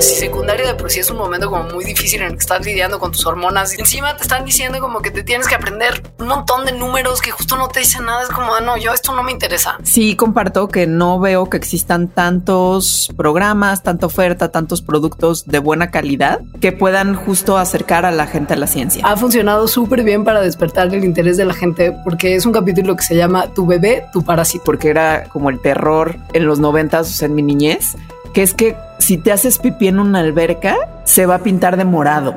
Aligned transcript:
Si 0.00 0.14
secundaria 0.14 0.64
de 0.64 0.74
por 0.74 0.92
sí 0.92 1.00
es 1.00 1.10
un 1.10 1.16
momento 1.16 1.50
como 1.50 1.64
muy 1.70 1.84
difícil 1.84 2.20
en 2.20 2.28
el 2.28 2.32
que 2.34 2.38
estás 2.38 2.64
lidiando 2.64 3.00
con 3.00 3.10
tus 3.10 3.26
hormonas 3.26 3.76
y 3.76 3.80
encima 3.80 4.16
te 4.16 4.22
están 4.22 4.44
diciendo 4.44 4.78
como 4.78 5.00
que 5.00 5.10
te 5.10 5.24
tienes 5.24 5.48
que 5.48 5.56
aprender 5.56 6.02
un 6.20 6.28
montón 6.28 6.64
de 6.64 6.72
números 6.72 7.20
que 7.20 7.32
justo 7.32 7.56
no 7.56 7.66
te 7.66 7.80
dicen 7.80 8.04
nada, 8.04 8.22
es 8.22 8.28
como, 8.28 8.54
ah, 8.54 8.60
no, 8.60 8.76
yo 8.76 8.92
esto 8.92 9.12
no 9.14 9.24
me 9.24 9.32
interesa. 9.32 9.76
Sí, 9.82 10.14
comparto 10.14 10.68
que 10.68 10.86
no 10.86 11.18
veo 11.18 11.50
que 11.50 11.56
existan 11.56 12.06
tantos 12.06 13.10
programas, 13.16 13.82
tanta 13.82 14.06
oferta, 14.06 14.52
tantos 14.52 14.82
productos 14.82 15.46
de 15.46 15.58
buena 15.58 15.90
calidad 15.90 16.40
que 16.60 16.70
puedan 16.70 17.16
justo 17.16 17.58
acercar 17.58 18.06
a 18.06 18.12
la 18.12 18.28
gente 18.28 18.54
a 18.54 18.56
la 18.56 18.68
ciencia. 18.68 19.02
Ha 19.04 19.16
funcionado 19.16 19.66
súper 19.66 20.04
bien 20.04 20.24
para 20.24 20.40
despertar 20.40 20.94
el 20.94 21.04
interés 21.04 21.36
de 21.36 21.44
la 21.44 21.54
gente 21.54 21.92
porque 22.04 22.36
es 22.36 22.46
un 22.46 22.52
capítulo 22.52 22.94
que 22.94 23.02
se 23.02 23.16
llama 23.16 23.52
Tu 23.52 23.66
bebé, 23.66 24.04
tu 24.12 24.22
parásito. 24.22 24.62
Porque 24.64 24.90
era 24.90 25.24
como 25.24 25.50
el 25.50 25.60
terror 25.60 26.16
en 26.34 26.46
los 26.46 26.60
noventas, 26.60 27.10
o 27.10 27.12
sea, 27.12 27.26
en 27.26 27.34
mi 27.34 27.42
niñez, 27.42 27.96
que 28.32 28.42
es 28.42 28.54
que 28.54 28.76
si 28.98 29.16
te 29.16 29.32
haces 29.32 29.58
pipí 29.58 29.88
en 29.88 29.98
una 29.98 30.20
alberca, 30.20 30.76
se 31.04 31.26
va 31.26 31.36
a 31.36 31.38
pintar 31.38 31.76
de 31.76 31.84
morado. 31.84 32.34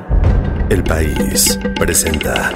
El 0.68 0.82
país 0.84 1.58
presenta. 1.78 2.52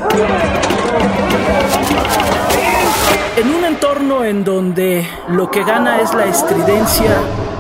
En 3.37 3.49
un 3.49 3.65
entorno 3.65 4.25
en 4.25 4.45
donde 4.45 5.07
lo 5.29 5.51
que 5.51 5.65
gana 5.65 6.01
es 6.01 6.15
la 6.15 6.25
estridencia 6.25 7.15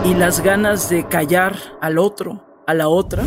y 0.04 0.14
las 0.14 0.40
ganas 0.40 0.88
de 0.88 1.06
callar 1.06 1.56
al 1.82 1.98
otro, 1.98 2.42
a 2.66 2.72
la 2.72 2.88
otra, 2.88 3.22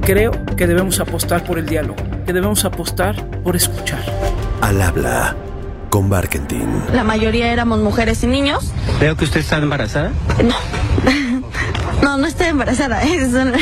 creo 0.00 0.32
que 0.56 0.66
debemos 0.66 1.00
apostar 1.00 1.44
por 1.44 1.58
el 1.58 1.66
diálogo, 1.66 2.02
que 2.24 2.32
debemos 2.32 2.64
apostar 2.64 3.42
por 3.42 3.56
escuchar. 3.56 4.00
Al 4.62 4.80
habla 4.80 5.36
con 5.90 6.08
Barkentin. 6.08 6.82
La 6.94 7.04
mayoría 7.04 7.52
éramos 7.52 7.80
mujeres 7.80 8.22
y 8.22 8.26
niños. 8.28 8.72
Veo 9.00 9.16
que 9.16 9.24
usted 9.24 9.40
está 9.40 9.58
embarazada. 9.58 10.12
No. 10.42 10.54
No, 12.02 12.16
no 12.16 12.26
estoy 12.26 12.46
embarazada. 12.48 13.02
Es, 13.04 13.32
un- 13.34 13.52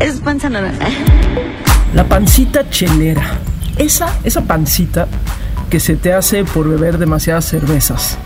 es 0.00 0.20
panza 0.20 0.48
naranja. 0.50 0.86
La 1.94 2.04
pancita 2.04 2.68
chelera. 2.70 3.38
Esa, 3.78 4.08
esa 4.24 4.42
pancita 4.42 5.08
que 5.70 5.80
se 5.80 5.96
te 5.96 6.12
hace 6.12 6.44
por 6.44 6.68
beber 6.68 6.98
demasiadas 6.98 7.44
cervezas. 7.46 8.18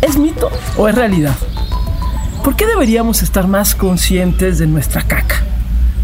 ¿Es 0.00 0.16
mito 0.18 0.50
o 0.76 0.88
es 0.88 0.94
realidad? 0.94 1.34
¿Por 2.44 2.56
qué 2.56 2.66
deberíamos 2.66 3.22
estar 3.22 3.48
más 3.48 3.74
conscientes 3.74 4.58
de 4.58 4.66
nuestra 4.66 5.02
caca? 5.02 5.36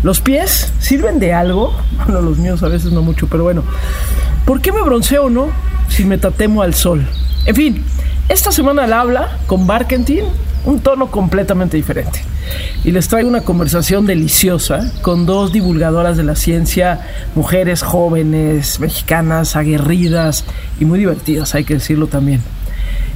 ¿Los 0.03 0.21
pies 0.21 0.73
sirven 0.79 1.19
de 1.19 1.33
algo? 1.35 1.75
Bueno, 2.07 2.23
los 2.23 2.39
míos 2.39 2.63
a 2.63 2.69
veces 2.69 2.93
no 2.93 3.03
mucho, 3.03 3.29
pero 3.29 3.43
bueno. 3.45 3.63
¿Por 4.47 4.61
qué 4.63 4.73
me 4.73 4.81
bronceo 4.83 5.25
o 5.27 5.31
no 5.31 5.49
si 5.89 6.05
me 6.05 6.17
tatemo 6.19 6.63
al 6.63 6.75
sol? 6.75 7.07
En 7.45 7.55
fin, 7.55 7.85
esta 8.29 8.51
semana 8.51 8.85
al 8.85 8.93
habla 8.95 9.39
con 9.47 9.67
Barkentin 9.67 10.25
un 10.65 10.81
tono 10.81 11.11
completamente 11.11 11.77
diferente. 11.77 12.23
Y 12.85 12.93
les 12.93 13.09
traigo 13.09 13.29
una 13.29 13.43
conversación 13.43 14.07
deliciosa 14.07 14.93
con 15.03 15.27
dos 15.27 15.53
divulgadoras 15.53 16.17
de 16.17 16.25
la 16.25 16.35
ciencia, 16.35 17.01
mujeres 17.35 17.83
jóvenes, 17.83 18.81
mexicanas, 18.81 19.57
aguerridas 19.57 20.45
y 20.79 20.85
muy 20.85 20.99
divertidas, 20.99 21.55
hay 21.55 21.65
que 21.65 21.75
decirlo 21.75 22.07
también. 22.07 22.43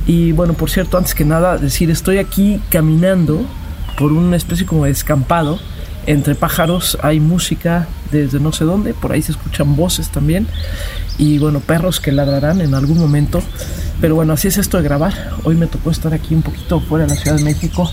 Y 0.06 0.32
bueno, 0.32 0.52
por 0.52 0.70
cierto, 0.70 0.98
antes 0.98 1.14
que 1.14 1.24
nada, 1.24 1.56
decir, 1.56 1.90
estoy 1.90 2.18
aquí 2.18 2.60
caminando 2.68 3.46
por 3.98 4.12
una 4.12 4.36
especie 4.36 4.66
como 4.66 4.84
de 4.84 4.90
descampado. 4.90 5.58
Entre 6.06 6.34
pájaros 6.34 6.98
hay 7.02 7.20
música 7.20 7.88
desde 8.10 8.38
no 8.38 8.52
sé 8.52 8.64
dónde, 8.64 8.92
por 8.92 9.12
ahí 9.12 9.22
se 9.22 9.32
escuchan 9.32 9.76
voces 9.76 10.10
también. 10.10 10.46
Y 11.16 11.38
bueno, 11.38 11.60
perros 11.60 12.00
que 12.00 12.12
ladrarán 12.12 12.60
en 12.60 12.74
algún 12.74 12.98
momento. 12.98 13.42
Pero 14.00 14.14
bueno, 14.14 14.34
así 14.34 14.48
es 14.48 14.58
esto 14.58 14.76
de 14.76 14.82
grabar. 14.82 15.30
Hoy 15.44 15.54
me 15.54 15.66
tocó 15.66 15.90
estar 15.90 16.12
aquí 16.12 16.34
un 16.34 16.42
poquito 16.42 16.80
fuera 16.80 17.06
de 17.06 17.14
la 17.14 17.20
Ciudad 17.20 17.38
de 17.38 17.44
México, 17.44 17.90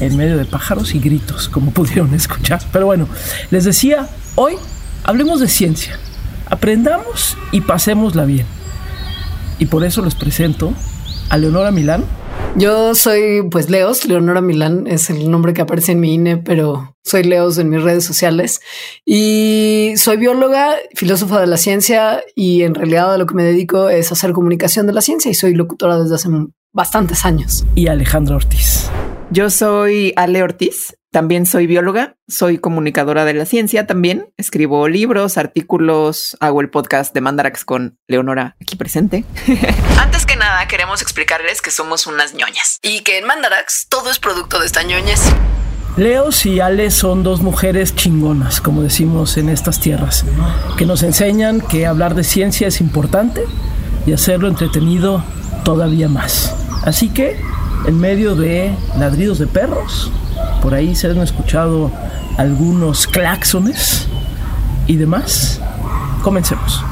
en 0.00 0.16
medio 0.16 0.36
de 0.36 0.44
pájaros 0.44 0.94
y 0.94 1.00
gritos, 1.00 1.48
como 1.48 1.70
pudieron 1.70 2.14
escuchar. 2.14 2.60
Pero 2.72 2.86
bueno, 2.86 3.08
les 3.50 3.64
decía, 3.64 4.08
hoy 4.34 4.54
hablemos 5.04 5.40
de 5.40 5.48
ciencia. 5.48 5.98
Aprendamos 6.46 7.36
y 7.52 7.60
pasémosla 7.60 8.24
bien. 8.24 8.46
Y 9.58 9.66
por 9.66 9.84
eso 9.84 10.02
les 10.02 10.14
presento 10.14 10.72
a 11.30 11.36
Leonora 11.36 11.70
Milán. 11.70 12.04
Yo 12.56 12.94
soy 12.94 13.42
pues 13.50 13.68
Leos, 13.68 14.04
Leonora 14.06 14.40
Milán 14.40 14.86
es 14.86 15.10
el 15.10 15.30
nombre 15.30 15.52
que 15.52 15.62
aparece 15.62 15.92
en 15.92 16.00
mi 16.00 16.14
INE, 16.14 16.38
pero 16.38 16.96
soy 17.04 17.22
Leos 17.22 17.58
en 17.58 17.68
mis 17.68 17.82
redes 17.82 18.04
sociales 18.04 18.60
y 19.04 19.92
soy 19.96 20.16
bióloga, 20.16 20.74
filósofa 20.94 21.40
de 21.40 21.46
la 21.46 21.56
ciencia 21.56 22.22
y 22.34 22.62
en 22.62 22.74
realidad 22.74 23.14
a 23.14 23.18
lo 23.18 23.26
que 23.26 23.34
me 23.34 23.44
dedico 23.44 23.88
es 23.88 24.10
hacer 24.12 24.32
comunicación 24.32 24.86
de 24.86 24.92
la 24.92 25.02
ciencia 25.02 25.30
y 25.30 25.34
soy 25.34 25.54
locutora 25.54 25.98
desde 25.98 26.14
hace 26.14 26.28
bastantes 26.72 27.24
años. 27.24 27.64
Y 27.74 27.88
Alejandra 27.88 28.36
Ortiz. 28.36 28.90
Yo 29.30 29.50
soy 29.50 30.14
Ale 30.16 30.42
Ortiz, 30.42 30.96
también 31.12 31.44
soy 31.44 31.66
bióloga, 31.66 32.16
soy 32.28 32.56
comunicadora 32.56 33.26
de 33.26 33.34
la 33.34 33.44
ciencia 33.44 33.86
también, 33.86 34.32
escribo 34.38 34.88
libros, 34.88 35.36
artículos, 35.36 36.38
hago 36.40 36.62
el 36.62 36.70
podcast 36.70 37.12
de 37.12 37.20
Mandarax 37.20 37.66
con 37.66 37.98
Leonora 38.06 38.56
aquí 38.58 38.74
presente. 38.76 39.26
Antes 39.98 40.24
que 40.24 40.36
nada, 40.36 40.66
queremos 40.66 41.02
explicarles 41.02 41.60
que 41.60 41.70
somos 41.70 42.06
unas 42.06 42.32
ñoñas. 42.32 42.78
Y 42.82 43.00
que 43.00 43.18
en 43.18 43.26
Mandarax 43.26 43.88
todo 43.90 44.10
es 44.10 44.18
producto 44.18 44.60
de 44.60 44.66
esta 44.66 44.82
ñoñez. 44.82 45.20
Leos 45.98 46.46
y 46.46 46.60
Ale 46.60 46.90
son 46.90 47.22
dos 47.22 47.42
mujeres 47.42 47.94
chingonas, 47.94 48.62
como 48.62 48.82
decimos 48.82 49.36
en 49.36 49.50
estas 49.50 49.78
tierras, 49.78 50.24
que 50.78 50.86
nos 50.86 51.02
enseñan 51.02 51.60
que 51.60 51.86
hablar 51.86 52.14
de 52.14 52.24
ciencia 52.24 52.68
es 52.68 52.80
importante 52.80 53.44
y 54.06 54.14
hacerlo 54.14 54.48
entretenido 54.48 55.22
todavía 55.64 56.08
más. 56.08 56.54
Así 56.84 57.10
que, 57.10 57.38
en 57.86 57.98
medio 57.98 58.34
de 58.34 58.74
ladridos 58.96 59.38
de 59.38 59.46
perros, 59.46 60.10
por 60.62 60.74
ahí 60.74 60.94
se 60.94 61.06
han 61.08 61.20
escuchado 61.20 61.90
algunos 62.36 63.06
claxones 63.06 64.06
y 64.86 64.96
demás. 64.96 65.60
Comencemos. 66.22 66.82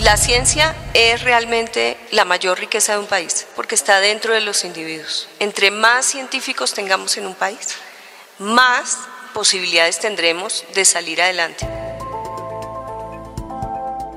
La 0.00 0.16
ciencia 0.18 0.74
es 0.92 1.22
realmente 1.22 1.96
la 2.12 2.24
mayor 2.24 2.58
riqueza 2.58 2.92
de 2.92 2.98
un 2.98 3.06
país 3.06 3.46
porque 3.56 3.74
está 3.74 4.00
dentro 4.00 4.34
de 4.34 4.42
los 4.42 4.64
individuos. 4.64 5.28
Entre 5.40 5.70
más 5.70 6.04
científicos 6.04 6.74
tengamos 6.74 7.16
en 7.16 7.26
un 7.26 7.34
país, 7.34 7.76
más 8.38 8.98
posibilidades 9.32 9.98
tendremos 9.98 10.64
de 10.74 10.84
salir 10.84 11.22
adelante. 11.22 11.66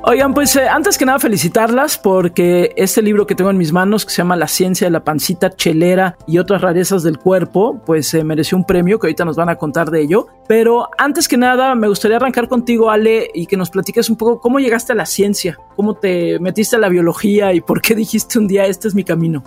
Oigan, 0.01 0.33
pues 0.33 0.55
eh, 0.55 0.67
antes 0.67 0.97
que 0.97 1.05
nada 1.05 1.19
felicitarlas 1.19 1.97
porque 1.97 2.71
este 2.77 3.01
libro 3.01 3.27
que 3.27 3.35
tengo 3.35 3.49
en 3.49 3.57
mis 3.57 3.73
manos, 3.73 4.05
que 4.05 4.11
se 4.11 4.17
llama 4.17 4.37
La 4.37 4.47
ciencia 4.47 4.87
de 4.87 4.91
la 4.91 5.03
pancita 5.03 5.49
chelera 5.49 6.17
y 6.25 6.37
otras 6.37 6.61
rarezas 6.61 7.03
del 7.03 7.17
cuerpo, 7.17 7.81
pues 7.85 8.13
eh, 8.13 8.23
mereció 8.23 8.57
un 8.57 8.63
premio 8.63 8.97
que 8.97 9.07
ahorita 9.07 9.25
nos 9.25 9.35
van 9.35 9.49
a 9.49 9.57
contar 9.57 9.91
de 9.91 10.01
ello. 10.01 10.27
Pero 10.47 10.87
antes 10.97 11.27
que 11.27 11.35
nada, 11.35 11.75
me 11.75 11.89
gustaría 11.89 12.15
arrancar 12.15 12.47
contigo, 12.47 12.89
Ale, 12.89 13.29
y 13.33 13.45
que 13.45 13.57
nos 13.57 13.69
platiques 13.69 14.09
un 14.09 14.15
poco 14.15 14.39
cómo 14.39 14.59
llegaste 14.59 14.93
a 14.93 14.95
la 14.95 15.05
ciencia, 15.05 15.59
cómo 15.75 15.95
te 15.95 16.39
metiste 16.39 16.77
a 16.77 16.79
la 16.79 16.87
biología 16.87 17.53
y 17.53 17.59
por 17.59 17.81
qué 17.81 17.93
dijiste 17.93 18.39
un 18.39 18.47
día, 18.47 18.65
este 18.67 18.87
es 18.87 18.95
mi 18.95 19.03
camino. 19.03 19.43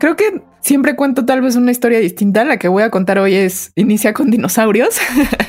Creo 0.00 0.16
que 0.16 0.42
siempre 0.60 0.96
cuento 0.96 1.24
tal 1.24 1.42
vez 1.42 1.54
una 1.54 1.70
historia 1.70 2.00
distinta. 2.00 2.42
La 2.44 2.56
que 2.56 2.66
voy 2.66 2.82
a 2.82 2.90
contar 2.90 3.20
hoy 3.20 3.34
es 3.34 3.70
inicia 3.76 4.12
con 4.12 4.32
dinosaurios. 4.32 4.98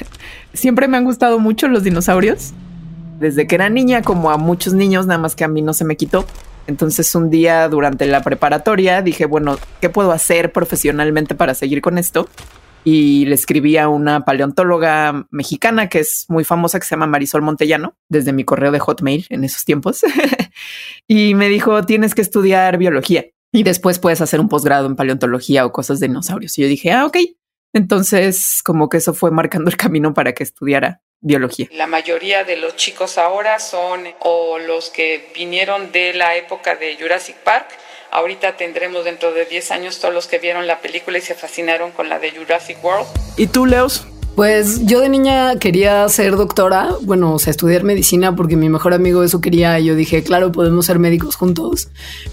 siempre 0.53 0.88
me 0.88 0.97
han 0.97 1.06
gustado 1.06 1.40
mucho 1.40 1.68
los 1.68 1.84
dinosaurios. 1.84 2.53
Desde 3.19 3.47
que 3.47 3.56
era 3.56 3.69
niña, 3.69 4.01
como 4.01 4.31
a 4.31 4.38
muchos 4.38 4.74
niños, 4.74 5.07
nada 5.07 5.19
más 5.19 5.35
que 5.35 5.44
a 5.44 5.47
mí 5.47 5.62
no 5.62 5.74
se 5.74 5.85
me 5.85 5.96
quitó. 5.96 6.25
Entonces 6.68 7.13
un 7.16 7.29
día 7.29 7.68
durante 7.68 8.06
la 8.06 8.22
preparatoria 8.22 9.01
dije, 9.01 9.25
bueno, 9.25 9.57
¿qué 9.81 9.90
puedo 9.90 10.12
hacer 10.12 10.51
profesionalmente 10.51 11.35
para 11.35 11.53
seguir 11.53 11.81
con 11.81 11.97
esto? 11.97 12.29
Y 12.85 13.25
le 13.25 13.35
escribí 13.35 13.78
a 13.78 13.88
una 13.88 14.25
paleontóloga 14.25 15.28
mexicana 15.31 15.88
que 15.88 16.00
es 16.00 16.25
muy 16.28 16.44
famosa, 16.44 16.79
que 16.79 16.85
se 16.85 16.91
llama 16.91 17.07
Marisol 17.07 17.41
Montellano, 17.41 17.96
desde 18.09 18.34
mi 18.34 18.44
correo 18.44 18.72
de 18.72 18.79
Hotmail 18.79 19.25
en 19.29 19.44
esos 19.44 19.63
tiempos. 19.63 20.02
y 21.07 21.34
me 21.35 21.47
dijo, 21.47 21.84
tienes 21.84 22.13
que 22.13 22.22
estudiar 22.22 22.78
biología 22.78 23.25
y 23.53 23.63
después 23.63 24.00
puedes 24.00 24.19
hacer 24.19 24.40
un 24.40 24.50
posgrado 24.50 24.88
en 24.88 24.96
paleontología 24.96 25.66
o 25.66 25.72
cosas 25.72 26.00
de 26.00 26.07
dinosaurios. 26.07 26.57
Y 26.57 26.63
yo 26.63 26.68
dije, 26.68 26.91
ah, 26.91 27.06
ok. 27.06 27.18
Entonces, 27.73 28.62
como 28.63 28.90
que 28.90 28.97
eso 28.97 29.13
fue 29.13 29.31
marcando 29.31 29.69
el 29.69 29.78
camino 29.78 30.14
para 30.14 30.34
que 30.34 30.43
estudiara 30.43 31.02
biología. 31.23 31.67
La 31.72 31.87
mayoría 31.87 32.43
de 32.43 32.58
los 32.58 32.75
chicos 32.75 33.17
ahora 33.17 33.58
son 33.59 34.08
o 34.20 34.59
los 34.59 34.91
que 34.91 35.31
vinieron 35.34 35.91
de 35.91 36.14
la 36.14 36.35
época 36.35 36.75
de 36.75 36.96
Jurassic 36.97 37.37
Park. 37.37 37.67
Ahorita 38.11 38.55
tendremos 38.58 39.05
dentro 39.05 39.34
de 39.34 39.46
10 39.46 39.72
años 39.72 39.99
todos 39.99 40.14
los 40.14 40.28
que 40.28 40.37
vieron 40.37 40.67
la 40.67 40.81
película 40.81 41.17
y 41.17 41.22
se 41.22 41.34
fascinaron 41.34 41.91
con 41.91 42.09
la 42.09 42.20
de 42.20 42.31
Jurassic 42.31 42.84
World. 42.84 43.08
¿Y 43.37 43.47
tú, 43.47 43.66
Leos? 43.66 44.05
Pues 44.35 44.88
yo 44.88 45.00
de 45.00 45.09
niña 45.09 45.59
quería 45.59 46.09
ser 46.09 46.35
doctora, 46.38 46.96
bueno, 47.03 47.35
o 47.35 47.40
sea, 47.40 47.52
estudiar 47.52 47.84
medicina 47.84 48.35
porque 48.35 48.56
mi 48.56 48.68
mejor 48.68 48.96
amigo 48.96 49.22
eso 49.22 49.41
quería 49.41 49.80
y 49.80 49.85
yo 49.85 49.96
dije, 49.96 50.24
claro, 50.24 50.52
podemos 50.52 50.88
ser 50.88 50.97
médicos 50.97 51.35
juntos. 51.35 51.90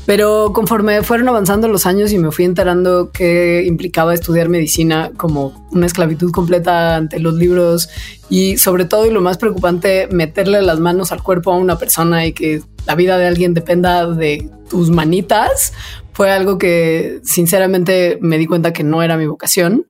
Pero 0.06 0.52
conforme 0.54 1.02
fueron 1.02 1.28
avanzando 1.28 1.68
los 1.68 1.84
años 1.84 2.10
y 2.12 2.18
me 2.18 2.32
fui 2.32 2.46
enterando 2.46 3.10
que 3.12 3.64
implicaba 3.66 4.14
estudiar 4.14 4.48
medicina 4.48 5.10
como 5.18 5.68
una 5.72 5.84
esclavitud 5.84 6.32
completa 6.32 6.96
ante 6.96 7.18
los 7.18 7.34
libros 7.34 7.90
y 8.30 8.56
sobre 8.56 8.86
todo 8.86 9.04
y 9.04 9.10
lo 9.10 9.20
más 9.20 9.36
preocupante, 9.36 10.08
meterle 10.10 10.62
las 10.62 10.80
manos 10.80 11.12
al 11.12 11.22
cuerpo 11.22 11.52
a 11.52 11.58
una 11.58 11.76
persona 11.76 12.24
y 12.24 12.32
que 12.32 12.62
la 12.86 12.94
vida 12.94 13.18
de 13.18 13.26
alguien 13.26 13.52
dependa 13.52 14.06
de 14.06 14.48
tus 14.70 14.88
manitas, 14.88 15.74
fue 16.14 16.30
algo 16.30 16.56
que 16.56 17.20
sinceramente 17.24 18.18
me 18.22 18.38
di 18.38 18.46
cuenta 18.46 18.72
que 18.72 18.84
no 18.84 19.02
era 19.02 19.18
mi 19.18 19.26
vocación 19.26 19.86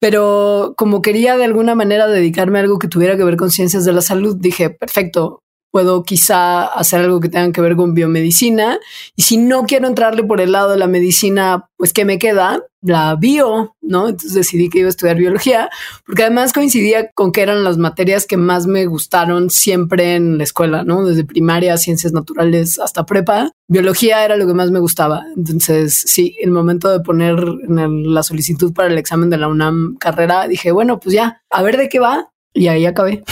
pero 0.00 0.74
como 0.76 1.02
quería 1.02 1.36
de 1.36 1.44
alguna 1.44 1.74
manera 1.74 2.06
dedicarme 2.06 2.58
a 2.58 2.62
algo 2.62 2.78
que 2.78 2.88
tuviera 2.88 3.16
que 3.16 3.24
ver 3.24 3.36
con 3.36 3.50
ciencias 3.50 3.84
de 3.84 3.92
la 3.92 4.00
salud, 4.00 4.36
dije, 4.38 4.70
perfecto, 4.70 5.42
puedo 5.70 6.02
quizá 6.02 6.64
hacer 6.64 7.00
algo 7.00 7.20
que 7.20 7.28
tenga 7.28 7.52
que 7.52 7.60
ver 7.60 7.76
con 7.76 7.94
biomedicina. 7.94 8.78
Y 9.16 9.22
si 9.22 9.36
no 9.36 9.64
quiero 9.64 9.86
entrarle 9.86 10.24
por 10.24 10.40
el 10.40 10.52
lado 10.52 10.70
de 10.70 10.78
la 10.78 10.86
medicina, 10.86 11.68
pues 11.76 11.92
¿qué 11.92 12.04
me 12.04 12.18
queda? 12.18 12.62
La 12.80 13.16
bio, 13.16 13.76
¿no? 13.80 14.08
Entonces 14.08 14.34
decidí 14.34 14.68
que 14.70 14.78
iba 14.78 14.86
a 14.86 14.90
estudiar 14.90 15.16
biología, 15.16 15.68
porque 16.06 16.22
además 16.22 16.52
coincidía 16.52 17.10
con 17.12 17.32
que 17.32 17.42
eran 17.42 17.64
las 17.64 17.76
materias 17.76 18.24
que 18.26 18.36
más 18.36 18.66
me 18.66 18.86
gustaron 18.86 19.50
siempre 19.50 20.14
en 20.14 20.38
la 20.38 20.44
escuela, 20.44 20.84
¿no? 20.84 21.04
Desde 21.04 21.24
primaria, 21.24 21.76
ciencias 21.76 22.12
naturales 22.12 22.78
hasta 22.78 23.04
prepa. 23.04 23.50
Biología 23.68 24.24
era 24.24 24.36
lo 24.36 24.46
que 24.46 24.54
más 24.54 24.70
me 24.70 24.78
gustaba. 24.78 25.24
Entonces, 25.36 26.04
sí, 26.06 26.36
el 26.40 26.50
momento 26.50 26.88
de 26.88 27.00
poner 27.00 27.36
en 27.68 28.14
la 28.14 28.22
solicitud 28.22 28.72
para 28.72 28.88
el 28.88 28.98
examen 28.98 29.28
de 29.28 29.38
la 29.38 29.48
UNAM 29.48 29.96
carrera, 29.98 30.46
dije, 30.46 30.70
bueno, 30.70 31.00
pues 31.00 31.14
ya, 31.14 31.42
a 31.50 31.62
ver 31.62 31.76
de 31.76 31.88
qué 31.88 31.98
va. 31.98 32.30
Y 32.58 32.66
ahí 32.66 32.86
acabé. 32.86 33.22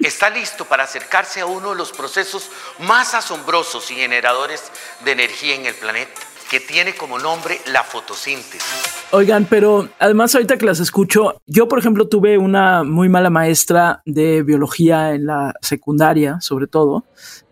Está 0.00 0.28
listo 0.28 0.64
para 0.64 0.82
acercarse 0.82 1.40
a 1.40 1.46
uno 1.46 1.70
de 1.70 1.76
los 1.76 1.92
procesos 1.92 2.50
más 2.80 3.14
asombrosos 3.14 3.88
y 3.92 3.94
generadores 3.94 4.72
de 5.04 5.12
energía 5.12 5.54
en 5.54 5.66
el 5.66 5.74
planeta, 5.74 6.20
que 6.50 6.58
tiene 6.58 6.94
como 6.96 7.20
nombre 7.20 7.60
la 7.72 7.84
fotosíntesis. 7.84 8.62
Oigan, 9.12 9.46
pero 9.48 9.88
además 10.00 10.34
ahorita 10.34 10.56
que 10.56 10.66
las 10.66 10.80
escucho, 10.80 11.40
yo 11.46 11.68
por 11.68 11.78
ejemplo 11.78 12.08
tuve 12.08 12.38
una 12.38 12.82
muy 12.82 13.08
mala 13.08 13.30
maestra 13.30 14.02
de 14.04 14.42
biología 14.42 15.14
en 15.14 15.26
la 15.26 15.54
secundaria, 15.60 16.40
sobre 16.40 16.66
todo. 16.66 17.04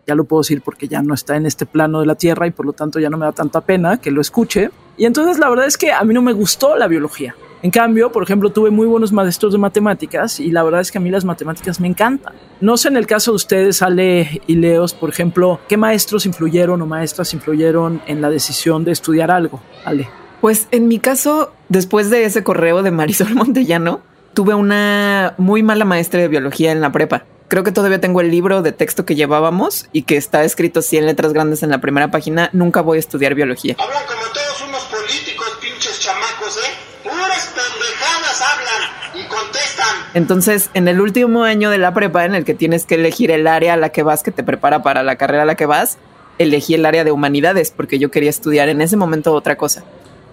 Ya 0.05 0.15
lo 0.15 0.25
puedo 0.25 0.41
decir 0.41 0.61
porque 0.61 0.89
ya 0.89 1.01
no 1.01 1.13
está 1.13 1.37
en 1.37 1.45
este 1.45 1.65
plano 1.65 2.01
de 2.01 2.07
la 2.07 2.15
Tierra 2.15 2.45
y 2.45 2.51
por 2.51 2.65
lo 2.65 2.73
tanto 2.73 2.99
ya 2.99 3.09
no 3.09 3.17
me 3.17 3.25
da 3.25 3.31
tanta 3.31 3.61
pena 3.61 4.01
que 4.01 4.11
lo 4.11 4.19
escuche. 4.19 4.69
Y 4.97 5.05
entonces 5.05 5.39
la 5.39 5.49
verdad 5.49 5.67
es 5.67 5.77
que 5.77 5.93
a 5.93 6.03
mí 6.03 6.13
no 6.13 6.21
me 6.21 6.33
gustó 6.33 6.75
la 6.75 6.87
biología. 6.87 7.35
En 7.63 7.69
cambio, 7.69 8.11
por 8.11 8.23
ejemplo, 8.23 8.49
tuve 8.49 8.71
muy 8.71 8.87
buenos 8.87 9.11
maestros 9.11 9.53
de 9.53 9.59
matemáticas 9.59 10.39
y 10.39 10.49
la 10.51 10.63
verdad 10.63 10.81
es 10.81 10.91
que 10.91 10.97
a 10.97 11.01
mí 11.01 11.11
las 11.11 11.25
matemáticas 11.25 11.79
me 11.79 11.87
encantan. 11.87 12.33
No 12.59 12.75
sé 12.75 12.87
en 12.87 12.97
el 12.97 13.05
caso 13.05 13.31
de 13.31 13.35
ustedes, 13.35 13.81
Ale 13.81 14.41
y 14.47 14.55
Leos, 14.55 14.93
por 14.93 15.09
ejemplo, 15.09 15.59
¿qué 15.69 15.77
maestros 15.77 16.25
influyeron 16.25 16.81
o 16.81 16.87
maestras 16.87 17.33
influyeron 17.33 18.01
en 18.07 18.21
la 18.21 18.29
decisión 18.31 18.83
de 18.83 18.91
estudiar 18.91 19.29
algo? 19.29 19.61
Ale. 19.85 20.09
Pues 20.41 20.67
en 20.71 20.87
mi 20.87 20.97
caso, 20.97 21.53
después 21.69 22.09
de 22.09 22.25
ese 22.25 22.43
correo 22.43 22.81
de 22.81 22.89
Marisol 22.89 23.35
Montellano, 23.35 24.01
tuve 24.33 24.55
una 24.55 25.35
muy 25.37 25.61
mala 25.61 25.85
maestra 25.85 26.21
de 26.21 26.27
biología 26.27 26.71
en 26.71 26.81
la 26.81 26.91
prepa. 26.91 27.25
Creo 27.47 27.63
que 27.63 27.71
todavía 27.71 27.99
tengo 27.99 28.21
el 28.21 28.31
libro 28.31 28.61
de 28.61 28.71
texto 28.71 29.05
que 29.05 29.13
llevábamos 29.13 29.87
y 29.91 30.03
que 30.03 30.15
está 30.15 30.43
escrito 30.45 30.79
así 30.79 30.97
en 30.97 31.05
letras 31.05 31.33
grandes 31.33 31.63
en 31.63 31.69
la 31.69 31.81
primera 31.81 32.09
página. 32.09 32.49
Nunca 32.53 32.81
voy 32.81 32.95
a 32.95 32.99
estudiar 32.99 33.35
biología. 33.35 33.75
Hablan 33.77 34.03
como 34.07 34.21
todos 34.33 34.69
unos 34.69 34.83
políticos, 34.85 35.30
Entonces, 40.13 40.69
en 40.73 40.87
el 40.87 40.99
último 40.99 41.43
año 41.43 41.69
de 41.69 41.77
la 41.77 41.93
prepa, 41.93 42.25
en 42.25 42.35
el 42.35 42.43
que 42.43 42.53
tienes 42.53 42.85
que 42.85 42.95
elegir 42.95 43.31
el 43.31 43.47
área 43.47 43.75
a 43.75 43.77
la 43.77 43.89
que 43.89 44.03
vas, 44.03 44.23
que 44.23 44.31
te 44.31 44.43
prepara 44.43 44.83
para 44.83 45.03
la 45.03 45.15
carrera 45.15 45.43
a 45.43 45.45
la 45.45 45.55
que 45.55 45.65
vas, 45.65 45.97
elegí 46.37 46.73
el 46.73 46.85
área 46.85 47.03
de 47.03 47.11
humanidades 47.11 47.71
porque 47.71 47.99
yo 47.99 48.11
quería 48.11 48.29
estudiar 48.29 48.67
en 48.67 48.81
ese 48.81 48.97
momento 48.97 49.33
otra 49.33 49.55
cosa. 49.55 49.83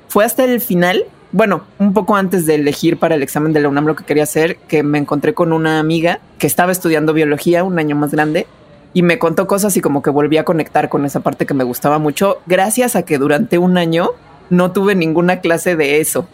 Fue 0.08 0.24
hasta 0.24 0.44
el 0.44 0.60
final, 0.60 1.04
bueno, 1.30 1.62
un 1.78 1.92
poco 1.92 2.16
antes 2.16 2.44
de 2.46 2.56
elegir 2.56 2.98
para 2.98 3.14
el 3.14 3.22
examen 3.22 3.52
de 3.52 3.60
la 3.60 3.68
UNAM 3.68 3.86
lo 3.86 3.94
que 3.94 4.04
quería 4.04 4.24
hacer, 4.24 4.56
que 4.56 4.82
me 4.82 4.98
encontré 4.98 5.34
con 5.34 5.52
una 5.52 5.78
amiga 5.78 6.20
que 6.38 6.46
estaba 6.46 6.72
estudiando 6.72 7.12
biología 7.12 7.62
un 7.62 7.78
año 7.78 7.94
más 7.94 8.10
grande 8.10 8.46
y 8.94 9.02
me 9.02 9.18
contó 9.18 9.46
cosas 9.46 9.76
y 9.76 9.80
como 9.80 10.02
que 10.02 10.10
volví 10.10 10.38
a 10.38 10.44
conectar 10.44 10.88
con 10.88 11.04
esa 11.04 11.20
parte 11.20 11.46
que 11.46 11.54
me 11.54 11.62
gustaba 11.62 11.98
mucho, 11.98 12.38
gracias 12.46 12.96
a 12.96 13.02
que 13.02 13.18
durante 13.18 13.58
un 13.58 13.76
año 13.76 14.10
no 14.50 14.72
tuve 14.72 14.94
ninguna 14.94 15.40
clase 15.40 15.76
de 15.76 16.00
eso. 16.00 16.28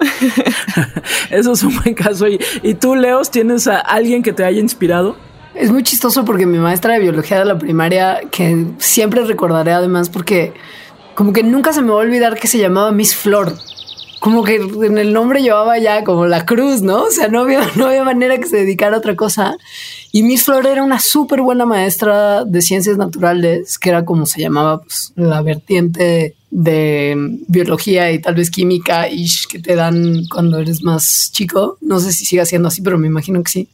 eso 1.30 1.52
es 1.52 1.62
un 1.62 1.76
buen 1.76 1.94
caso. 1.94 2.28
¿Y, 2.28 2.38
¿Y, 2.62 2.74
tú, 2.74 2.94
Leos, 2.94 3.30
tienes 3.30 3.66
a 3.66 3.78
alguien 3.78 4.22
que 4.22 4.32
te 4.32 4.44
haya 4.44 4.60
inspirado? 4.60 5.16
Es 5.54 5.70
muy 5.70 5.82
chistoso 5.82 6.24
porque 6.24 6.46
mi 6.46 6.58
maestra 6.58 6.94
de 6.94 7.00
biología 7.00 7.38
de 7.38 7.44
la 7.44 7.58
primaria, 7.58 8.22
que 8.30 8.66
siempre 8.78 9.24
recordaré 9.24 9.72
además 9.72 10.08
porque 10.08 10.52
como 11.14 11.32
que 11.32 11.44
nunca 11.44 11.72
se 11.72 11.80
me 11.80 11.88
va 11.88 11.94
a 11.94 11.98
olvidar 11.98 12.38
que 12.38 12.48
se 12.48 12.58
llamaba 12.58 12.90
Miss 12.90 13.14
Flor. 13.14 13.54
Como 14.24 14.42
que 14.42 14.56
en 14.56 14.96
el 14.96 15.12
nombre 15.12 15.42
llevaba 15.42 15.78
ya 15.78 16.02
como 16.02 16.24
la 16.24 16.46
cruz, 16.46 16.80
¿no? 16.80 17.02
O 17.02 17.10
sea, 17.10 17.28
no 17.28 17.42
había, 17.42 17.60
no 17.76 17.88
había 17.88 18.04
manera 18.04 18.38
que 18.38 18.46
se 18.46 18.56
dedicara 18.56 18.96
a 18.96 18.98
otra 18.98 19.16
cosa. 19.16 19.54
Y 20.12 20.22
Miss 20.22 20.44
Flor 20.44 20.66
era 20.66 20.82
una 20.82 20.98
súper 20.98 21.42
buena 21.42 21.66
maestra 21.66 22.46
de 22.46 22.62
ciencias 22.62 22.96
naturales, 22.96 23.78
que 23.78 23.90
era 23.90 24.06
como 24.06 24.24
se 24.24 24.40
llamaba 24.40 24.80
pues, 24.80 25.12
la 25.14 25.42
vertiente 25.42 26.36
de 26.50 27.36
biología 27.48 28.12
y 28.12 28.18
tal 28.18 28.36
vez 28.36 28.50
química 28.50 29.10
ish, 29.10 29.46
que 29.46 29.58
te 29.58 29.76
dan 29.76 30.24
cuando 30.32 30.58
eres 30.58 30.82
más 30.82 31.30
chico. 31.30 31.76
No 31.82 32.00
sé 32.00 32.10
si 32.10 32.24
sigue 32.24 32.46
siendo 32.46 32.68
así, 32.68 32.80
pero 32.80 32.96
me 32.96 33.08
imagino 33.08 33.42
que 33.42 33.50
sí. 33.50 33.68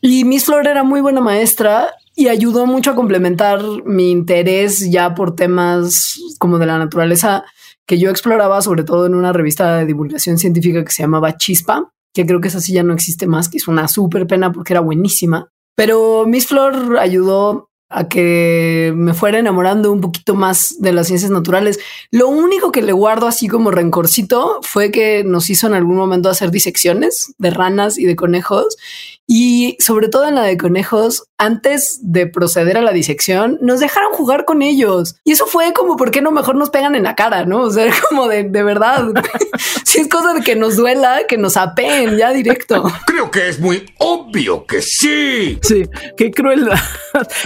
Y 0.00 0.24
Miss 0.24 0.46
Flor 0.46 0.66
era 0.66 0.82
muy 0.82 1.00
buena 1.00 1.20
maestra 1.20 1.94
y 2.16 2.26
ayudó 2.26 2.66
mucho 2.66 2.90
a 2.90 2.96
complementar 2.96 3.62
mi 3.84 4.10
interés 4.10 4.90
ya 4.90 5.14
por 5.14 5.36
temas 5.36 6.18
como 6.38 6.58
de 6.58 6.66
la 6.66 6.76
naturaleza 6.76 7.44
que 7.90 7.98
yo 7.98 8.08
exploraba, 8.08 8.62
sobre 8.62 8.84
todo 8.84 9.06
en 9.06 9.16
una 9.16 9.32
revista 9.32 9.78
de 9.78 9.84
divulgación 9.84 10.38
científica 10.38 10.84
que 10.84 10.92
se 10.92 11.02
llamaba 11.02 11.36
Chispa, 11.36 11.90
que 12.14 12.24
creo 12.24 12.40
que 12.40 12.46
esa 12.46 12.60
sí 12.60 12.72
ya 12.72 12.84
no 12.84 12.94
existe 12.94 13.26
más, 13.26 13.48
que 13.48 13.56
es 13.56 13.66
una 13.66 13.88
súper 13.88 14.28
pena 14.28 14.52
porque 14.52 14.74
era 14.74 14.80
buenísima. 14.80 15.48
Pero 15.74 16.24
Miss 16.24 16.46
Flor 16.46 16.98
ayudó 17.00 17.68
a 17.88 18.06
que 18.06 18.92
me 18.94 19.12
fuera 19.12 19.40
enamorando 19.40 19.90
un 19.90 20.00
poquito 20.00 20.36
más 20.36 20.76
de 20.78 20.92
las 20.92 21.08
ciencias 21.08 21.32
naturales. 21.32 21.80
Lo 22.12 22.28
único 22.28 22.70
que 22.70 22.82
le 22.82 22.92
guardo 22.92 23.26
así 23.26 23.48
como 23.48 23.72
rencorcito 23.72 24.60
fue 24.62 24.92
que 24.92 25.24
nos 25.24 25.50
hizo 25.50 25.66
en 25.66 25.74
algún 25.74 25.96
momento 25.96 26.30
hacer 26.30 26.52
disecciones 26.52 27.34
de 27.38 27.50
ranas 27.50 27.98
y 27.98 28.06
de 28.06 28.14
conejos 28.14 28.76
y 29.32 29.76
sobre 29.78 30.08
todo 30.08 30.26
en 30.26 30.34
la 30.34 30.42
de 30.42 30.56
conejos, 30.56 31.22
antes 31.38 32.00
de 32.02 32.26
proceder 32.26 32.76
a 32.76 32.82
la 32.82 32.90
disección, 32.90 33.58
nos 33.62 33.78
dejaron 33.78 34.12
jugar 34.12 34.44
con 34.44 34.60
ellos. 34.60 35.14
Y 35.22 35.30
eso 35.30 35.46
fue 35.46 35.72
como, 35.72 35.96
¿por 35.96 36.10
qué 36.10 36.20
no 36.20 36.32
mejor 36.32 36.56
nos 36.56 36.70
pegan 36.70 36.96
en 36.96 37.04
la 37.04 37.14
cara? 37.14 37.44
No, 37.44 37.60
o 37.60 37.70
sea, 37.70 37.94
como 38.08 38.26
de, 38.26 38.42
de 38.42 38.62
verdad. 38.64 39.06
si 39.84 40.00
es 40.00 40.08
cosa 40.08 40.34
de 40.34 40.40
que 40.40 40.56
nos 40.56 40.74
duela, 40.74 41.20
que 41.28 41.38
nos 41.38 41.56
apeen 41.56 42.16
ya 42.18 42.32
directo. 42.32 42.82
Creo 43.06 43.30
que 43.30 43.48
es 43.48 43.60
muy 43.60 43.86
obvio 43.98 44.66
que 44.66 44.82
sí. 44.82 45.60
Sí, 45.62 45.84
qué 46.16 46.32
crueldad. 46.32 46.80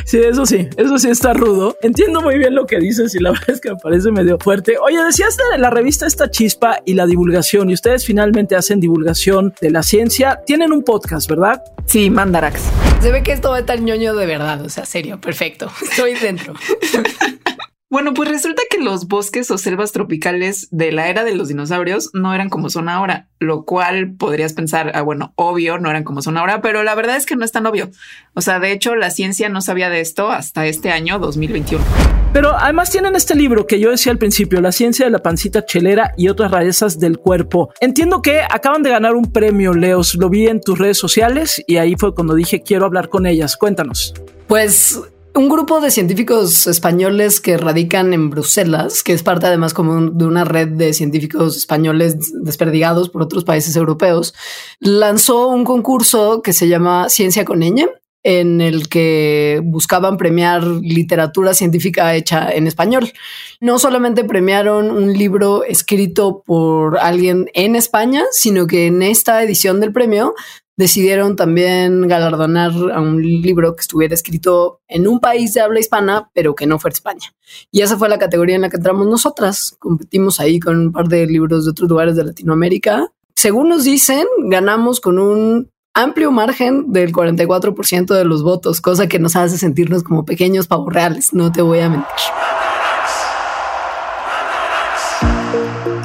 sí, 0.07 0.21
eso 0.21 0.47
sí, 0.47 0.67
eso 0.79 0.97
sí 0.97 1.11
está 1.11 1.35
rudo. 1.35 1.77
Entiendo 1.83 2.23
muy 2.23 2.39
bien 2.39 2.55
lo 2.55 2.65
que 2.65 2.79
dices 2.79 3.15
y 3.15 3.19
la 3.19 3.33
verdad 3.33 3.51
es 3.51 3.61
que 3.61 3.69
me 3.73 3.77
parece 3.77 4.11
medio 4.11 4.39
fuerte. 4.39 4.79
Oye, 4.79 5.05
decías 5.05 5.37
de 5.53 5.59
la 5.59 5.69
revista 5.69 6.07
esta 6.07 6.31
chispa 6.31 6.79
y 6.87 6.95
la 6.95 7.05
divulgación 7.05 7.69
y 7.69 7.75
ustedes 7.75 8.07
finalmente 8.07 8.57
hacen 8.57 8.81
divulgación 8.81 9.53
de 9.61 9.71
la 9.71 9.83
ciencia. 9.83 10.41
Tienen 10.47 10.73
un 10.73 10.83
podcast, 10.83 11.29
¿verdad? 11.29 11.63
Sí, 11.87 12.11
Mandarax. 12.11 12.61
Se 13.01 13.11
ve 13.13 13.23
que 13.23 13.33
esto 13.33 13.51
va 13.51 13.57
a 13.57 13.61
estar 13.61 13.81
ñoño 13.81 14.15
de 14.15 14.27
verdad. 14.27 14.63
O 14.63 14.69
sea, 14.69 14.85
serio, 14.85 15.21
perfecto. 15.21 15.71
Estoy 15.91 16.15
dentro. 16.15 16.55
Bueno, 17.95 18.13
pues 18.13 18.29
resulta 18.29 18.61
que 18.69 18.79
los 18.79 19.07
bosques 19.07 19.53
o 19.53 19.57
selvas 19.57 19.93
tropicales 19.93 20.67
de 20.73 20.91
la 20.91 21.09
era 21.09 21.23
de 21.23 21.37
los 21.37 21.47
dinosaurios 21.47 22.11
no 22.13 22.35
eran 22.35 22.49
como 22.49 22.69
son 22.69 22.89
ahora, 22.89 23.29
lo 23.39 23.65
cual 23.65 24.17
podrías 24.17 24.53
pensar, 24.53 24.91
ah, 24.97 25.03
bueno, 25.03 25.33
obvio, 25.37 25.79
no 25.79 25.91
eran 25.91 26.03
como 26.03 26.21
son 26.21 26.37
ahora, 26.37 26.61
pero 26.61 26.83
la 26.83 26.97
verdad 26.97 27.15
es 27.15 27.25
que 27.25 27.37
no 27.37 27.45
es 27.45 27.53
tan 27.53 27.67
obvio. 27.67 27.93
O 28.35 28.41
sea, 28.41 28.59
de 28.59 28.73
hecho, 28.73 28.97
la 28.97 29.11
ciencia 29.11 29.49
no 29.49 29.61
sabía 29.61 29.91
de 29.91 30.01
esto 30.01 30.33
hasta 30.33 30.67
este 30.67 30.91
año 30.91 31.21
2021. 31.21 31.85
Pero 32.33 32.57
además 32.59 32.91
tienen 32.91 33.15
este 33.15 33.37
libro 33.37 33.65
que 33.65 33.79
yo 33.79 33.93
decía 33.93 34.11
al 34.11 34.19
principio, 34.19 34.61
La 34.61 34.73
ciencia 34.73 35.05
de 35.05 35.13
la 35.13 35.21
pancita 35.21 35.65
chelera 35.65 36.15
y 36.17 36.27
otras 36.27 36.51
rarezas 36.51 36.99
del 36.99 37.19
cuerpo. 37.19 37.73
Entiendo 37.81 38.23
que 38.23 38.41
acaban 38.41 38.83
de 38.83 38.91
ganar 38.91 39.15
un 39.15 39.31
premio, 39.31 39.73
Leos. 39.73 40.17
Lo 40.17 40.29
vi 40.31 40.49
en 40.49 40.61
tus 40.61 40.81
redes 40.81 40.99
sociales 40.99 41.63
y 41.69 41.77
ahí 41.77 41.95
fue 41.97 42.13
cuando 42.13 42.35
dije 42.35 42.61
quiero 42.61 42.87
hablar 42.87 43.09
con 43.09 43.25
ellas. 43.25 43.57
Cuéntanos. 43.57 44.15
Pues 44.49 45.01
un 45.35 45.49
grupo 45.49 45.81
de 45.81 45.91
científicos 45.91 46.67
españoles 46.69 47.41
que 47.41 47.57
radican 47.57 48.15
en 48.15 48.31
Bruselas, 48.31 49.03
que 49.03 49.13
es 49.13 49.23
parte 49.23 49.47
además 49.47 49.75
como 49.75 50.11
de 50.11 50.25
una 50.25 50.45
red 50.45 50.69
de 50.69 50.95
científicos 50.95 51.57
españoles 51.57 52.17
desperdigados 52.45 53.11
por 53.11 53.23
otros 53.23 53.45
países 53.45 53.75
europeos, 53.75 54.35
lanzó 54.79 55.49
un 55.49 55.65
concurso 55.65 56.41
que 56.41 56.53
se 56.53 56.69
llama 56.69 57.09
Ciencia 57.09 57.45
con 57.45 57.61
ñ, 57.61 57.89
en 58.23 58.61
el 58.63 58.89
que 58.89 59.61
buscaban 59.65 60.17
premiar 60.17 60.65
literatura 60.65 61.53
científica 61.53 62.15
hecha 62.15 62.51
en 62.51 62.67
español. 62.67 63.13
No 63.61 63.79
solamente 63.79 64.25
premiaron 64.25 64.91
un 64.91 65.13
libro 65.13 65.63
escrito 65.63 66.43
por 66.47 66.99
alguien 66.99 67.51
en 67.53 67.77
España, 67.77 68.23
sino 68.31 68.67
que 68.67 68.87
en 68.87 69.03
esta 69.03 69.43
edición 69.43 69.79
del 69.81 69.93
premio 69.93 70.35
decidieron 70.77 71.37
también 71.37 72.09
galardonar 72.09 72.73
a 72.93 73.01
un 73.01 73.23
libro 73.23 73.77
que 73.77 73.83
estuviera 73.83 74.15
escrito 74.15 74.81
en 74.89 75.07
un 75.07 75.21
país 75.21 75.55
de 75.55 75.61
habla 75.61 75.81
hispana, 75.81 76.31
pero 76.35 76.55
que 76.55 76.67
no 76.67 76.79
fuera 76.79 76.95
España. 76.95 77.35
Y 77.71 77.83
esa 77.83 77.97
fue 77.97 78.09
la 78.09 78.19
categoría 78.19 78.57
en 78.57 78.63
la 78.63 78.71
que 78.71 78.77
entramos 78.77 79.07
nosotras. 79.07 79.77
Competimos 79.79 80.41
ahí 80.41 80.59
con 80.61 80.79
un 80.79 80.93
par 80.93 81.09
de 81.09 81.27
libros 81.27 81.65
de 81.65 81.71
otros 81.71 81.89
lugares 81.89 82.17
de 82.17 82.25
Latinoamérica. 82.25 83.09
Según 83.35 83.69
nos 83.69 83.85
dicen, 83.85 84.27
ganamos 84.45 85.01
con 85.01 85.19
un 85.19 85.71
amplio 85.95 86.33
margen 86.33 86.93
del 86.93 87.13
44% 87.13 88.15
de 88.15 88.25
los 88.25 88.43
votos, 88.43 88.81
cosa 88.81 89.07
que 89.07 89.21
nos 89.21 89.37
hace 89.37 89.59
sentirnos 89.59 90.03
como 90.03 90.25
pequeños 90.25 90.67
pavos 90.67 90.93
reales, 90.93 91.33
no 91.33 91.53
te 91.53 91.63
voy 91.63 91.79
a 91.81 91.89
mentir. 91.89 92.54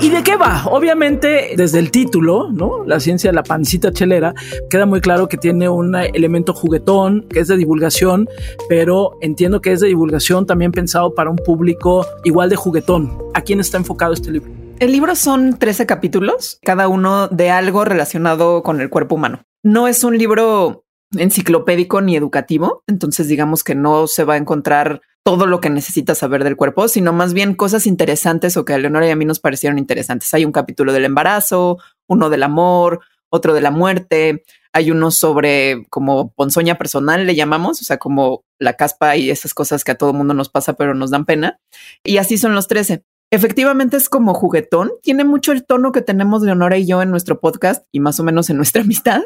¿Y 0.01 0.09
de 0.09 0.23
qué 0.23 0.37
va? 0.37 0.63
Obviamente, 0.67 1.55
desde 1.57 1.79
el 1.79 1.91
título, 1.91 2.49
¿no? 2.53 2.85
La 2.85 3.01
ciencia 3.01 3.31
de 3.31 3.35
la 3.35 3.43
pancita 3.43 3.91
chelera, 3.91 4.33
queda 4.69 4.85
muy 4.85 5.01
claro 5.01 5.27
que 5.27 5.35
tiene 5.35 5.67
un 5.67 5.93
elemento 5.93 6.53
juguetón, 6.53 7.27
que 7.29 7.41
es 7.41 7.49
de 7.49 7.57
divulgación, 7.57 8.29
pero 8.69 9.17
entiendo 9.19 9.59
que 9.59 9.73
es 9.73 9.81
de 9.81 9.87
divulgación 9.87 10.45
también 10.45 10.71
pensado 10.71 11.13
para 11.13 11.29
un 11.29 11.35
público 11.35 12.05
igual 12.23 12.49
de 12.49 12.55
juguetón. 12.55 13.17
¿A 13.33 13.41
quién 13.41 13.59
está 13.59 13.77
enfocado 13.77 14.13
este 14.13 14.31
libro? 14.31 14.49
El 14.79 14.93
libro 14.93 15.17
son 15.17 15.59
13 15.59 15.85
capítulos, 15.85 16.59
cada 16.63 16.87
uno 16.87 17.27
de 17.27 17.49
algo 17.49 17.83
relacionado 17.83 18.63
con 18.63 18.79
el 18.79 18.89
cuerpo 18.89 19.15
humano. 19.15 19.41
No 19.63 19.89
es 19.89 20.05
un 20.05 20.17
libro 20.17 20.85
enciclopédico 21.17 21.99
ni 21.99 22.15
educativo, 22.15 22.83
entonces 22.87 23.27
digamos 23.27 23.65
que 23.65 23.75
no 23.75 24.07
se 24.07 24.23
va 24.23 24.35
a 24.35 24.37
encontrar 24.37 25.01
todo 25.29 25.45
lo 25.45 25.61
que 25.61 25.69
necesitas 25.69 26.17
saber 26.17 26.43
del 26.43 26.55
cuerpo, 26.55 26.87
sino 26.87 27.13
más 27.13 27.35
bien 27.35 27.53
cosas 27.53 27.85
interesantes 27.85 28.57
o 28.57 28.65
que 28.65 28.73
a 28.73 28.79
Leonora 28.79 29.05
y 29.05 29.11
a 29.11 29.15
mí 29.15 29.25
nos 29.25 29.39
parecieron 29.39 29.77
interesantes. 29.77 30.33
Hay 30.33 30.43
un 30.43 30.51
capítulo 30.51 30.91
del 30.91 31.05
embarazo, 31.05 31.77
uno 32.07 32.31
del 32.31 32.41
amor, 32.41 33.01
otro 33.29 33.53
de 33.53 33.61
la 33.61 33.69
muerte, 33.69 34.43
hay 34.73 34.89
uno 34.89 35.11
sobre 35.11 35.85
como 35.91 36.33
ponzoña 36.33 36.79
personal, 36.79 37.27
le 37.27 37.35
llamamos, 37.35 37.79
o 37.79 37.85
sea, 37.85 37.97
como 37.97 38.43
la 38.57 38.73
caspa 38.73 39.17
y 39.17 39.29
esas 39.29 39.53
cosas 39.53 39.83
que 39.83 39.91
a 39.91 39.97
todo 39.99 40.13
mundo 40.13 40.33
nos 40.33 40.49
pasa, 40.49 40.73
pero 40.73 40.95
nos 40.95 41.11
dan 41.11 41.25
pena. 41.25 41.59
Y 42.03 42.17
así 42.17 42.39
son 42.39 42.55
los 42.55 42.67
13. 42.67 43.03
Efectivamente 43.29 43.97
es 43.97 44.09
como 44.09 44.33
juguetón, 44.33 44.93
tiene 45.03 45.25
mucho 45.25 45.51
el 45.51 45.63
tono 45.63 45.91
que 45.91 46.01
tenemos 46.01 46.41
Leonora 46.41 46.79
y 46.79 46.87
yo 46.87 47.03
en 47.03 47.11
nuestro 47.11 47.39
podcast 47.39 47.85
y 47.91 47.99
más 47.99 48.19
o 48.19 48.23
menos 48.23 48.49
en 48.49 48.57
nuestra 48.57 48.81
amistad. 48.81 49.21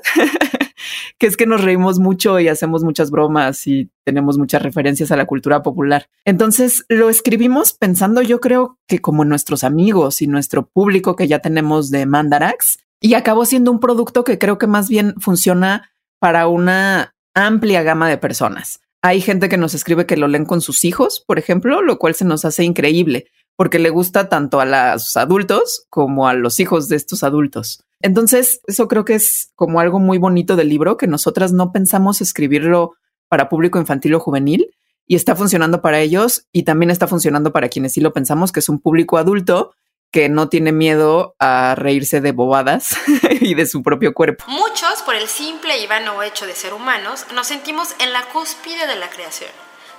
Que 1.17 1.27
es 1.27 1.37
que 1.37 1.45
nos 1.45 1.63
reímos 1.63 1.99
mucho 1.99 2.39
y 2.39 2.47
hacemos 2.47 2.83
muchas 2.83 3.11
bromas 3.11 3.67
y 3.67 3.89
tenemos 4.03 4.37
muchas 4.37 4.61
referencias 4.61 5.11
a 5.11 5.17
la 5.17 5.25
cultura 5.25 5.63
popular. 5.63 6.07
Entonces 6.25 6.85
lo 6.89 7.09
escribimos 7.09 7.73
pensando 7.73 8.21
yo 8.21 8.39
creo 8.39 8.77
que 8.87 8.99
como 8.99 9.25
nuestros 9.25 9.63
amigos 9.63 10.21
y 10.21 10.27
nuestro 10.27 10.67
público 10.67 11.15
que 11.15 11.27
ya 11.27 11.39
tenemos 11.39 11.89
de 11.89 12.05
Mandarax 12.05 12.79
y 12.99 13.15
acabó 13.15 13.45
siendo 13.45 13.71
un 13.71 13.79
producto 13.79 14.23
que 14.23 14.37
creo 14.37 14.57
que 14.57 14.67
más 14.67 14.89
bien 14.89 15.15
funciona 15.19 15.91
para 16.19 16.47
una 16.47 17.15
amplia 17.33 17.83
gama 17.83 18.09
de 18.09 18.17
personas. 18.17 18.79
Hay 19.01 19.19
gente 19.19 19.49
que 19.49 19.57
nos 19.57 19.73
escribe 19.73 20.05
que 20.05 20.15
lo 20.15 20.29
leen 20.29 20.45
con 20.45 20.61
sus 20.61 20.85
hijos, 20.85 21.23
por 21.27 21.37
ejemplo, 21.37 21.81
lo 21.81 21.99
cual 21.99 22.15
se 22.15 22.23
nos 22.23 22.45
hace 22.45 22.63
increíble 22.63 23.27
porque 23.55 23.79
le 23.79 23.89
gusta 23.89 24.29
tanto 24.29 24.59
a 24.59 24.65
los 24.65 25.15
adultos 25.15 25.85
como 25.89 26.27
a 26.27 26.33
los 26.33 26.59
hijos 26.59 26.89
de 26.89 26.95
estos 26.95 27.23
adultos. 27.23 27.83
Entonces, 28.03 28.59
eso 28.67 28.89
creo 28.89 29.05
que 29.05 29.15
es 29.15 29.51
como 29.55 29.79
algo 29.79 29.97
muy 29.97 30.17
bonito 30.17 30.57
del 30.57 30.67
libro, 30.67 30.97
que 30.97 31.07
nosotras 31.07 31.53
no 31.53 31.71
pensamos 31.71 32.19
escribirlo 32.19 32.91
para 33.29 33.47
público 33.47 33.79
infantil 33.79 34.13
o 34.13 34.19
juvenil 34.19 34.75
y 35.07 35.15
está 35.15 35.37
funcionando 35.37 35.81
para 35.81 36.01
ellos 36.01 36.45
y 36.51 36.63
también 36.63 36.91
está 36.91 37.07
funcionando 37.07 37.53
para 37.53 37.69
quienes 37.69 37.93
sí 37.93 38.01
lo 38.01 38.11
pensamos, 38.11 38.51
que 38.51 38.59
es 38.59 38.67
un 38.67 38.81
público 38.81 39.17
adulto 39.17 39.73
que 40.11 40.27
no 40.27 40.49
tiene 40.49 40.73
miedo 40.73 41.33
a 41.39 41.75
reírse 41.75 42.19
de 42.19 42.33
bobadas 42.33 42.89
y 43.41 43.55
de 43.55 43.65
su 43.65 43.81
propio 43.81 44.13
cuerpo. 44.13 44.43
Muchos, 44.47 45.01
por 45.05 45.15
el 45.15 45.29
simple 45.29 45.79
y 45.79 45.87
vano 45.87 46.21
hecho 46.23 46.45
de 46.45 46.55
ser 46.55 46.73
humanos, 46.73 47.25
nos 47.33 47.47
sentimos 47.47 47.95
en 47.99 48.11
la 48.11 48.23
cúspide 48.33 48.85
de 48.85 48.97
la 48.97 49.09
creación, 49.09 49.49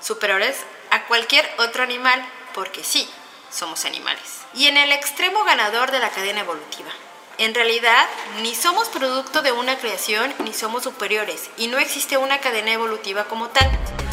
superiores 0.00 0.58
a 0.90 1.06
cualquier 1.06 1.46
otro 1.58 1.82
animal, 1.82 2.20
porque 2.54 2.84
sí, 2.84 3.08
somos 3.50 3.86
animales. 3.86 4.42
Y 4.54 4.66
en 4.66 4.76
el 4.76 4.92
extremo 4.92 5.42
ganador 5.44 5.90
de 5.90 6.00
la 6.00 6.10
cadena 6.10 6.40
evolutiva. 6.40 6.90
En 7.38 7.52
realidad, 7.52 8.04
ni 8.42 8.54
somos 8.54 8.88
producto 8.88 9.42
de 9.42 9.50
una 9.50 9.76
creación 9.76 10.30
ni 10.44 10.52
somos 10.52 10.84
superiores, 10.84 11.50
y 11.56 11.66
no 11.66 11.78
existe 11.78 12.16
una 12.16 12.38
cadena 12.38 12.72
evolutiva 12.72 13.24
como 13.24 13.48
tal. 13.48 13.68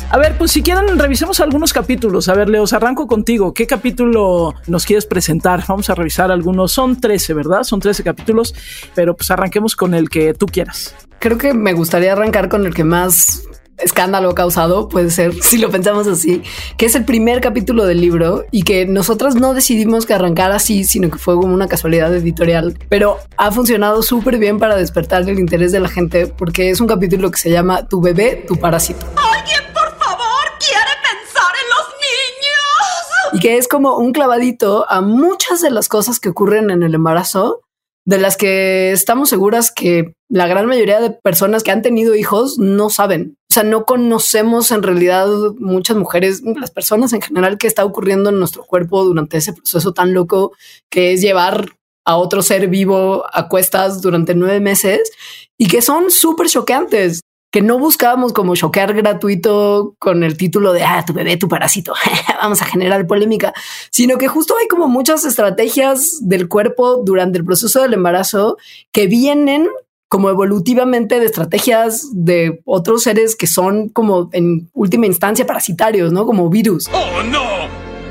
A 0.10 0.18
ver, 0.18 0.38
pues 0.38 0.52
si 0.52 0.64
quieren, 0.64 0.98
revisemos 0.98 1.40
algunos 1.40 1.72
capítulos. 1.72 2.28
A 2.28 2.34
ver, 2.34 2.50
Leos, 2.50 2.74
arranco 2.74 3.08
contigo. 3.08 3.54
¿Qué 3.54 3.68
capítulo 3.68 4.56
nos 4.68 4.86
quieres 4.86 5.06
presentar? 5.06 5.64
Vamos 5.68 5.90
a 5.90 5.96
revisar 5.96 6.32
algunos. 6.32 6.74
Son 6.74 7.00
13, 7.00 7.34
¿verdad? 7.34 7.64
Son 7.64 7.80
13 7.80 8.04
capítulos, 8.04 8.54
pero 8.94 9.16
pues 9.16 9.32
arranquemos 9.32 9.76
con 9.76 9.94
el 9.94 10.10
que 10.10 10.34
tú 10.34 10.48
quieras. 10.48 10.96
Creo 11.20 11.38
que 11.38 11.54
me 11.54 11.74
gustaría 11.74 12.12
arrancar 12.12 12.50
con 12.50 12.66
el 12.66 12.74
que 12.74 12.84
más 12.84 13.44
escándalo 13.78 14.34
causado, 14.36 14.88
puede 14.88 15.10
ser, 15.12 15.34
si 15.42 15.58
lo 15.58 15.70
pensamos 15.70 16.08
así, 16.08 16.44
que 16.78 16.86
es 16.86 16.96
el 16.96 17.06
primer 17.06 17.42
capítulo 17.42 17.86
del 17.86 18.02
libro 18.02 18.46
y 18.52 18.64
que 18.64 18.86
nosotras 18.86 19.36
no 19.36 19.54
decidimos 19.54 20.06
que 20.06 20.14
arrancara 20.14 20.56
así, 20.56 20.84
sino 20.84 21.10
que 21.10 21.18
fue 21.18 21.36
como 21.36 21.54
una 21.54 21.68
casualidad 21.68 22.14
editorial, 22.14 22.78
pero 22.90 23.18
ha 23.38 23.52
funcionado 23.52 24.02
súper 24.04 24.38
bien 24.38 24.60
para 24.60 24.76
despertar 24.76 25.22
el 25.22 25.40
interés 25.40 25.72
de 25.72 25.80
la 25.80 25.90
gente 25.90 26.28
porque 26.28 26.70
es 26.70 26.82
un 26.82 26.88
capítulo 26.88 27.32
que 27.32 27.38
se 27.38 27.50
llama 27.50 27.88
Tu 27.88 28.02
bebé, 28.02 28.46
tu 28.48 28.56
parásito. 28.56 29.06
¿Alguien, 29.16 29.62
por 29.74 29.98
favor, 29.98 30.46
quiere 30.60 30.92
pensar 31.02 31.54
en 31.62 31.70
los 31.70 31.88
niños? 32.02 33.34
Y 33.34 33.40
que 33.40 33.58
es 33.58 33.68
como 33.68 33.98
un 33.98 34.12
clavadito 34.12 34.86
a 34.90 35.02
muchas 35.02 35.62
de 35.62 35.72
las 35.72 35.88
cosas 35.88 36.20
que 36.20 36.30
ocurren 36.30 36.70
en 36.70 36.84
el 36.84 36.96
embarazo 36.96 37.62
de 38.06 38.18
las 38.18 38.36
que 38.36 38.92
estamos 38.92 39.30
seguras 39.30 39.72
que 39.72 40.14
la 40.30 40.48
gran 40.48 40.66
mayoría 40.66 41.00
de 41.00 41.12
personas 41.12 41.64
que 41.64 41.72
han 41.72 41.82
tenido 41.82 42.16
hijos 42.16 42.58
no 42.58 42.90
saben. 42.90 43.38
O 43.52 43.54
sea, 43.54 43.64
no 43.64 43.84
conocemos 43.84 44.72
en 44.72 44.82
realidad 44.82 45.28
muchas 45.60 45.98
mujeres, 45.98 46.42
las 46.42 46.72
personas 46.72 47.12
en 47.12 47.22
general 47.22 47.58
que 47.58 47.68
está 47.68 47.84
ocurriendo 47.84 48.30
en 48.30 48.40
nuestro 48.40 48.64
cuerpo 48.64 49.04
durante 49.04 49.36
ese 49.36 49.52
proceso 49.52 49.94
tan 49.94 50.14
loco 50.14 50.54
que 50.90 51.12
es 51.12 51.20
llevar 51.20 51.66
a 52.06 52.16
otro 52.16 52.44
ser 52.44 52.70
vivo 52.70 53.26
a 53.30 53.50
cuestas 53.50 54.02
durante 54.02 54.36
nueve 54.36 54.62
meses 54.62 55.12
y 55.58 55.68
que 55.68 55.82
son 55.82 56.12
súper 56.12 56.48
choqueantes 56.48 57.20
que 57.52 57.62
no 57.62 57.78
buscábamos 57.78 58.32
como 58.32 58.56
choquear 58.56 58.94
gratuito 58.94 59.98
con 60.00 60.24
el 60.24 60.38
título 60.38 60.72
de 60.72 60.84
ah, 60.84 61.04
tu 61.06 61.12
bebé, 61.12 61.36
tu 61.36 61.50
parásito, 61.50 61.94
vamos 62.42 62.62
a 62.62 62.66
generar 62.66 63.06
polémica, 63.06 63.54
sino 63.92 64.18
que 64.18 64.30
justo 64.30 64.56
hay 64.58 64.70
como 64.70 64.88
muchas 64.88 65.26
estrategias 65.26 66.20
del 66.22 66.48
cuerpo 66.48 67.04
durante 67.04 67.40
el 67.40 67.44
proceso 67.44 67.82
del 67.82 67.96
embarazo 67.96 68.56
que 68.94 69.08
vienen 69.08 69.68
como 70.12 70.30
evolutivamente 70.30 71.22
de 71.22 71.26
estrategias 71.26 72.10
de 72.12 72.62
otros 72.66 73.04
seres 73.04 73.38
que 73.38 73.48
son 73.48 73.88
como 73.88 74.30
en 74.34 74.70
última 74.74 75.06
instancia 75.06 75.48
parasitarios, 75.48 76.12
¿no? 76.12 76.26
Como 76.26 76.50
virus. 76.50 76.90
¡Oh, 76.92 77.24
no! 77.24 77.42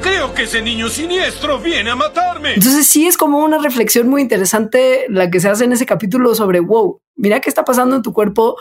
Creo 0.01 0.33
que 0.33 0.45
ese 0.45 0.63
niño 0.63 0.89
siniestro 0.89 1.59
viene 1.59 1.91
a 1.91 1.97
matarme. 1.97 2.55
Entonces 2.55 2.87
sí 2.87 3.07
es 3.07 3.19
como 3.19 3.45
una 3.45 3.59
reflexión 3.59 4.09
muy 4.09 4.23
interesante 4.23 5.05
la 5.11 5.31
que 5.31 5.41
se 5.41 5.51
hace 5.51 5.65
en 5.65 5.75
ese 5.75 5.85
capítulo 5.85 6.35
sobre, 6.35 6.61
wow, 6.61 7.03
mira 7.17 7.41
qué 7.41 7.51
está 7.51 7.67
pasando 7.67 7.97
en 7.97 8.03
tu 8.03 8.15
cuerpo, 8.15 8.57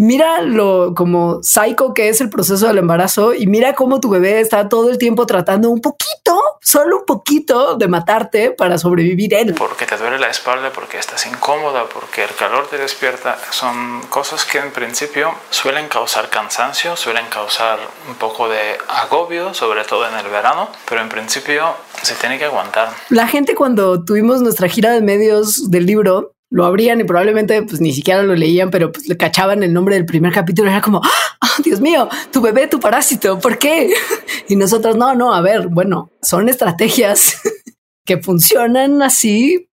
mira 0.00 0.40
lo 0.40 0.94
como 0.94 1.42
psycho 1.42 1.92
que 1.92 2.08
es 2.08 2.22
el 2.22 2.30
proceso 2.30 2.66
del 2.66 2.78
embarazo 2.78 3.34
y 3.34 3.46
mira 3.46 3.74
cómo 3.74 4.00
tu 4.00 4.08
bebé 4.08 4.40
está 4.40 4.66
todo 4.66 4.88
el 4.88 4.96
tiempo 4.96 5.26
tratando 5.26 5.68
un 5.68 5.82
poquito, 5.82 6.40
solo 6.62 7.00
un 7.00 7.04
poquito 7.04 7.76
de 7.76 7.86
matarte 7.86 8.50
para 8.50 8.78
sobrevivir 8.78 9.34
él. 9.34 9.54
Porque 9.58 9.84
te 9.84 9.98
duele 9.98 10.18
la 10.18 10.30
espalda, 10.30 10.72
porque 10.72 10.98
estás 10.98 11.26
incómoda, 11.26 11.84
porque 11.92 12.24
el 12.24 12.30
calor 12.30 12.66
te 12.68 12.78
despierta, 12.78 13.36
son 13.50 14.00
cosas 14.08 14.46
que 14.46 14.56
en 14.56 14.72
principio 14.72 15.34
suelen 15.50 15.88
causar 15.88 16.30
cansancio, 16.30 16.96
suelen 16.96 17.26
causar 17.26 17.78
un 18.08 18.14
poco 18.14 18.48
de 18.48 18.78
agobio, 18.88 19.52
sobre 19.52 19.84
todo 19.84 20.08
en 20.08 20.14
el 20.14 20.28
verano, 20.28 20.70
pero 20.88 21.02
en 21.02 21.10
principio 21.10 21.74
se 22.00 22.14
tiene 22.14 22.38
que 22.38 22.46
aguantar. 22.46 22.88
La 23.10 23.28
gente 23.28 23.54
cuando 23.54 24.02
tuvimos 24.02 24.40
nuestra 24.40 24.66
gira 24.66 24.92
de 24.92 25.02
medios 25.02 25.70
del 25.70 25.84
libro, 25.84 26.32
lo 26.50 26.66
abrían 26.66 27.00
y 27.00 27.04
probablemente 27.04 27.62
pues 27.62 27.80
ni 27.80 27.92
siquiera 27.92 28.22
lo 28.22 28.34
leían, 28.34 28.70
pero 28.70 28.90
pues 28.90 29.08
le 29.08 29.16
cachaban 29.16 29.62
el 29.62 29.72
nombre 29.72 29.94
del 29.94 30.04
primer 30.04 30.32
capítulo. 30.32 30.68
Era 30.68 30.80
como, 30.80 30.98
oh, 30.98 31.62
Dios 31.64 31.80
mío, 31.80 32.08
tu 32.32 32.40
bebé, 32.40 32.66
tu 32.66 32.80
parásito, 32.80 33.38
¿por 33.38 33.56
qué? 33.58 33.92
Y 34.48 34.56
nosotros, 34.56 34.96
no, 34.96 35.14
no, 35.14 35.32
a 35.32 35.40
ver, 35.42 35.68
bueno, 35.68 36.10
son 36.22 36.48
estrategias 36.48 37.40
que 38.04 38.18
funcionan 38.18 39.00
así. 39.00 39.69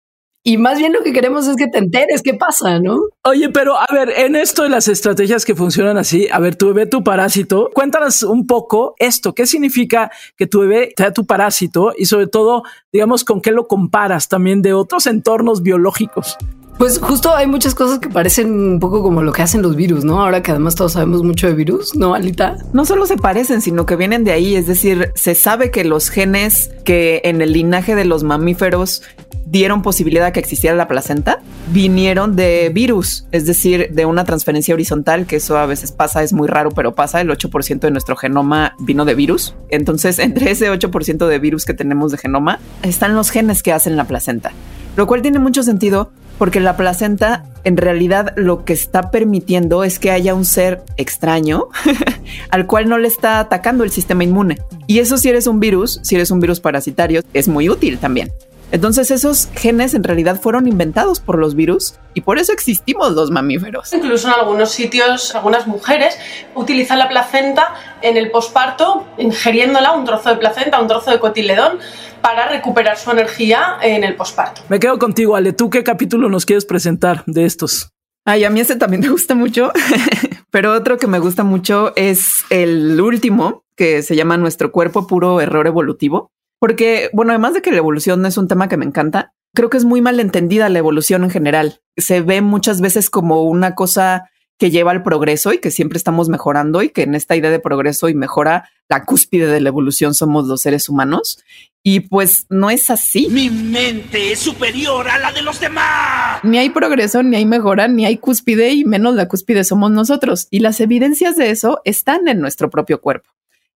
Y 0.44 0.58
más 0.58 0.80
bien 0.80 0.92
lo 0.92 1.04
que 1.04 1.14
queremos 1.14 1.48
es 1.48 1.56
que 1.56 1.68
te 1.68 1.78
enteres 1.78 2.24
qué 2.24 2.34
pasa, 2.34 2.80
¿no? 2.80 3.00
Oye, 3.24 3.50
pero 3.50 3.76
a 3.78 3.86
ver, 3.94 4.10
en 4.10 4.36
esto 4.36 4.64
de 4.64 4.70
las 4.70 4.88
estrategias 4.88 5.46
que 5.46 5.54
funcionan 5.54 5.98
así, 5.98 6.28
a 6.32 6.40
ver, 6.40 6.56
tu 6.56 6.68
bebé, 6.68 6.88
tu 6.88 7.04
parásito, 7.04 7.70
cuéntanos 7.74 8.24
un 8.24 8.48
poco 8.48 8.96
esto, 8.98 9.36
qué 9.36 9.46
significa 9.46 10.10
que 10.36 10.48
tu 10.48 10.62
bebé 10.62 10.94
sea 10.98 11.14
tu 11.14 11.28
parásito 11.28 11.94
y 11.96 12.06
sobre 12.06 12.26
todo, 12.26 12.64
digamos, 12.92 13.24
con 13.24 13.40
qué 13.40 13.52
lo 13.52 13.68
comparas 13.68 14.30
también 14.30 14.64
de 14.64 14.74
otros 14.74 15.06
entornos 15.06 15.62
biológicos. 15.62 16.38
Pues 16.80 16.98
justo 16.98 17.36
hay 17.36 17.46
muchas 17.46 17.76
cosas 17.76 18.00
que 18.00 18.10
parecen 18.10 18.52
un 18.52 18.80
poco 18.80 19.04
como 19.04 19.22
lo 19.22 19.34
que 19.34 19.44
hacen 19.44 19.62
los 19.62 19.76
virus, 19.76 20.04
¿no? 20.04 20.24
Ahora 20.24 20.42
que 20.42 20.50
además 20.50 20.74
todos 20.74 20.94
sabemos 20.94 21.22
mucho 21.22 21.46
de 21.46 21.54
virus, 21.54 21.94
¿no, 21.94 22.16
Alita? 22.16 22.58
No 22.74 22.86
solo 22.86 23.06
se 23.06 23.18
parecen, 23.18 23.62
sino 23.62 23.86
que 23.86 23.96
vienen 23.96 24.24
de 24.24 24.32
ahí. 24.32 24.56
Es 24.56 24.66
decir, 24.66 25.12
se 25.14 25.36
sabe 25.36 25.70
que 25.70 25.84
los 25.84 26.10
genes 26.10 26.72
que 26.84 27.22
en 27.26 27.44
el 27.44 27.54
linaje 27.54 27.94
de 27.94 28.06
los 28.06 28.24
mamíferos 28.24 29.04
dieron 29.52 29.82
posibilidad 29.82 30.28
a 30.28 30.32
que 30.32 30.40
existiera 30.40 30.76
la 30.76 30.88
placenta 30.88 31.42
vinieron 31.72 32.36
de 32.36 32.72
virus, 32.74 33.26
es 33.32 33.46
decir, 33.46 33.90
de 33.92 34.06
una 34.06 34.24
transferencia 34.24 34.74
horizontal, 34.74 35.26
que 35.26 35.36
eso 35.38 35.58
a 35.58 35.66
veces 35.66 35.92
pasa, 35.92 36.24
es 36.24 36.34
muy 36.34 36.48
raro, 36.48 36.72
pero 36.72 36.96
pasa. 36.96 37.22
El 37.22 37.30
8% 37.30 37.80
de 37.80 37.92
nuestro 37.92 38.16
genoma 38.16 38.76
vino 38.80 39.06
de 39.06 39.14
virus. 39.14 39.56
Entonces, 39.70 40.20
entre 40.20 40.52
ese 40.52 40.72
8% 40.72 41.28
de 41.28 41.40
virus 41.40 41.66
que 41.66 41.74
tenemos 41.74 42.12
de 42.12 42.18
genoma 42.18 42.60
están 42.82 43.16
los 43.16 43.30
genes 43.30 43.62
que 43.62 43.74
hacen 43.74 43.98
la 43.98 44.06
placenta, 44.06 44.52
lo 44.96 45.06
cual 45.06 45.22
tiene 45.22 45.40
mucho 45.40 45.64
sentido 45.64 46.12
porque 46.38 46.60
la 46.60 46.76
placenta 46.76 47.44
en 47.66 47.78
realidad 47.78 48.34
lo 48.36 48.66
que 48.66 48.74
está 48.74 49.12
permitiendo 49.12 49.84
es 49.84 50.00
que 50.00 50.10
haya 50.10 50.34
un 50.34 50.44
ser 50.46 50.82
extraño 50.98 51.68
al 52.50 52.66
cual 52.66 52.90
no 52.90 52.98
le 52.98 53.08
está 53.08 53.40
atacando 53.40 53.84
el 53.84 53.92
sistema 53.92 54.24
inmune. 54.24 54.58
Y 54.88 55.00
eso 55.00 55.18
si 55.18 55.30
eres 55.30 55.46
un 55.46 55.60
virus, 55.60 56.00
si 56.02 56.16
eres 56.16 56.32
un 56.32 56.40
virus 56.40 56.60
parasitario, 56.60 57.22
es 57.34 57.48
muy 57.48 57.70
útil 57.70 58.00
también. 58.00 58.32
Entonces 58.72 59.12
esos 59.12 59.50
genes 59.54 59.94
en 59.94 60.04
realidad 60.04 60.40
fueron 60.40 60.68
inventados 60.68 61.20
por 61.20 61.38
los 61.38 61.56
virus 61.56 61.96
y 62.14 62.22
por 62.22 62.40
eso 62.40 62.54
existimos 62.54 63.12
los 63.12 63.30
mamíferos. 63.30 63.92
Incluso 63.94 64.30
en 64.30 64.34
algunos 64.36 64.72
sitios, 64.72 65.36
algunas 65.36 65.68
mujeres 65.68 66.18
utilizan 66.56 67.00
la 67.00 67.10
placenta 67.10 67.76
en 68.02 68.16
el 68.16 68.32
posparto, 68.32 69.06
ingiriéndola, 69.18 69.92
un 69.92 70.06
trozo 70.06 70.30
de 70.30 70.38
placenta, 70.38 70.80
un 70.80 70.88
trozo 70.88 71.12
de 71.12 71.20
cotiledón, 71.20 71.80
para 72.22 72.48
recuperar 72.48 72.98
su 72.98 73.12
energía 73.12 73.78
en 73.82 74.04
el 74.04 74.16
posparto. 74.16 74.62
Me 74.70 74.80
quedo 74.80 74.98
contigo, 75.00 75.36
Ale. 75.36 75.54
¿Tú 75.54 75.70
qué 75.70 75.84
capítulo 75.84 76.30
nos 76.30 76.46
quieres 76.46 76.66
presentar 76.66 77.24
de 77.26 77.46
estos? 77.46 77.92
Ay, 78.26 78.44
a 78.44 78.50
mí 78.50 78.60
ese 78.60 78.76
también 78.76 79.02
me 79.02 79.10
gusta 79.10 79.34
mucho, 79.36 79.72
pero 80.52 80.74
otro 80.74 80.98
que 80.98 81.08
me 81.08 81.20
gusta 81.20 81.44
mucho 81.44 81.92
es 81.96 82.46
el 82.52 83.02
último, 83.02 83.64
que 83.76 84.04
se 84.04 84.16
llama 84.16 84.38
Nuestro 84.38 84.72
cuerpo 84.72 85.08
puro 85.08 85.42
error 85.42 85.68
evolutivo. 85.68 86.32
Porque, 86.62 87.10
bueno, 87.12 87.32
además 87.32 87.56
de 87.56 87.64
que 87.64 87.72
la 87.72 87.80
evolución 87.80 88.24
es 88.28 88.38
un 88.38 88.48
tema 88.48 88.70
que 88.70 88.78
me 88.78 88.86
encanta, 88.86 89.34
creo 89.56 89.72
que 89.72 89.78
es 89.78 89.84
muy 89.84 90.00
mal 90.00 90.20
entendida 90.20 90.70
la 90.70 90.78
evolución 90.78 91.24
en 91.24 91.32
general. 91.32 91.82
Se 91.98 92.22
ve 92.22 92.42
muchas 92.42 92.82
veces 92.82 93.10
como 93.10 93.42
una 93.42 93.74
cosa 93.74 94.30
que 94.60 94.70
lleva 94.70 94.92
al 94.92 95.02
progreso 95.02 95.54
y 95.54 95.58
que 95.58 95.72
siempre 95.72 95.98
estamos 95.98 96.30
mejorando 96.30 96.84
y 96.84 96.90
que 96.90 97.02
en 97.02 97.16
esta 97.16 97.36
idea 97.36 97.50
de 97.50 97.60
progreso 97.60 98.10
y 98.10 98.14
mejora 98.14 98.70
la 98.90 99.06
cúspide 99.06 99.48
de 99.48 99.60
la 99.60 99.70
evolución 99.70 100.14
somos 100.14 100.46
los 100.46 100.62
seres 100.62 100.88
humanos. 100.88 101.44
Y 101.82 102.02
pues 102.02 102.46
no 102.52 102.70
es 102.70 102.92
así. 102.92 103.28
Mi 103.32 103.50
mente 103.50 104.32
es 104.32 104.38
superior 104.38 105.10
a 105.10 105.18
la 105.18 105.32
de 105.32 105.42
los 105.42 105.60
demás. 105.60 106.44
Ni 106.44 106.60
hay 106.60 106.70
progreso, 106.70 107.24
ni 107.24 107.38
hay 107.38 107.46
mejora, 107.48 107.88
ni 107.88 108.06
hay 108.06 108.18
cúspide 108.18 108.70
y 108.70 108.86
menos 108.86 109.16
la 109.16 109.28
cúspide 109.28 109.64
somos 109.64 109.90
nosotros. 109.90 110.48
Y 110.52 110.60
las 110.60 110.80
evidencias 110.80 111.38
de 111.38 111.50
eso 111.50 111.82
están 111.86 112.28
en 112.28 112.40
nuestro 112.40 112.70
propio 112.70 113.02
cuerpo. 113.02 113.32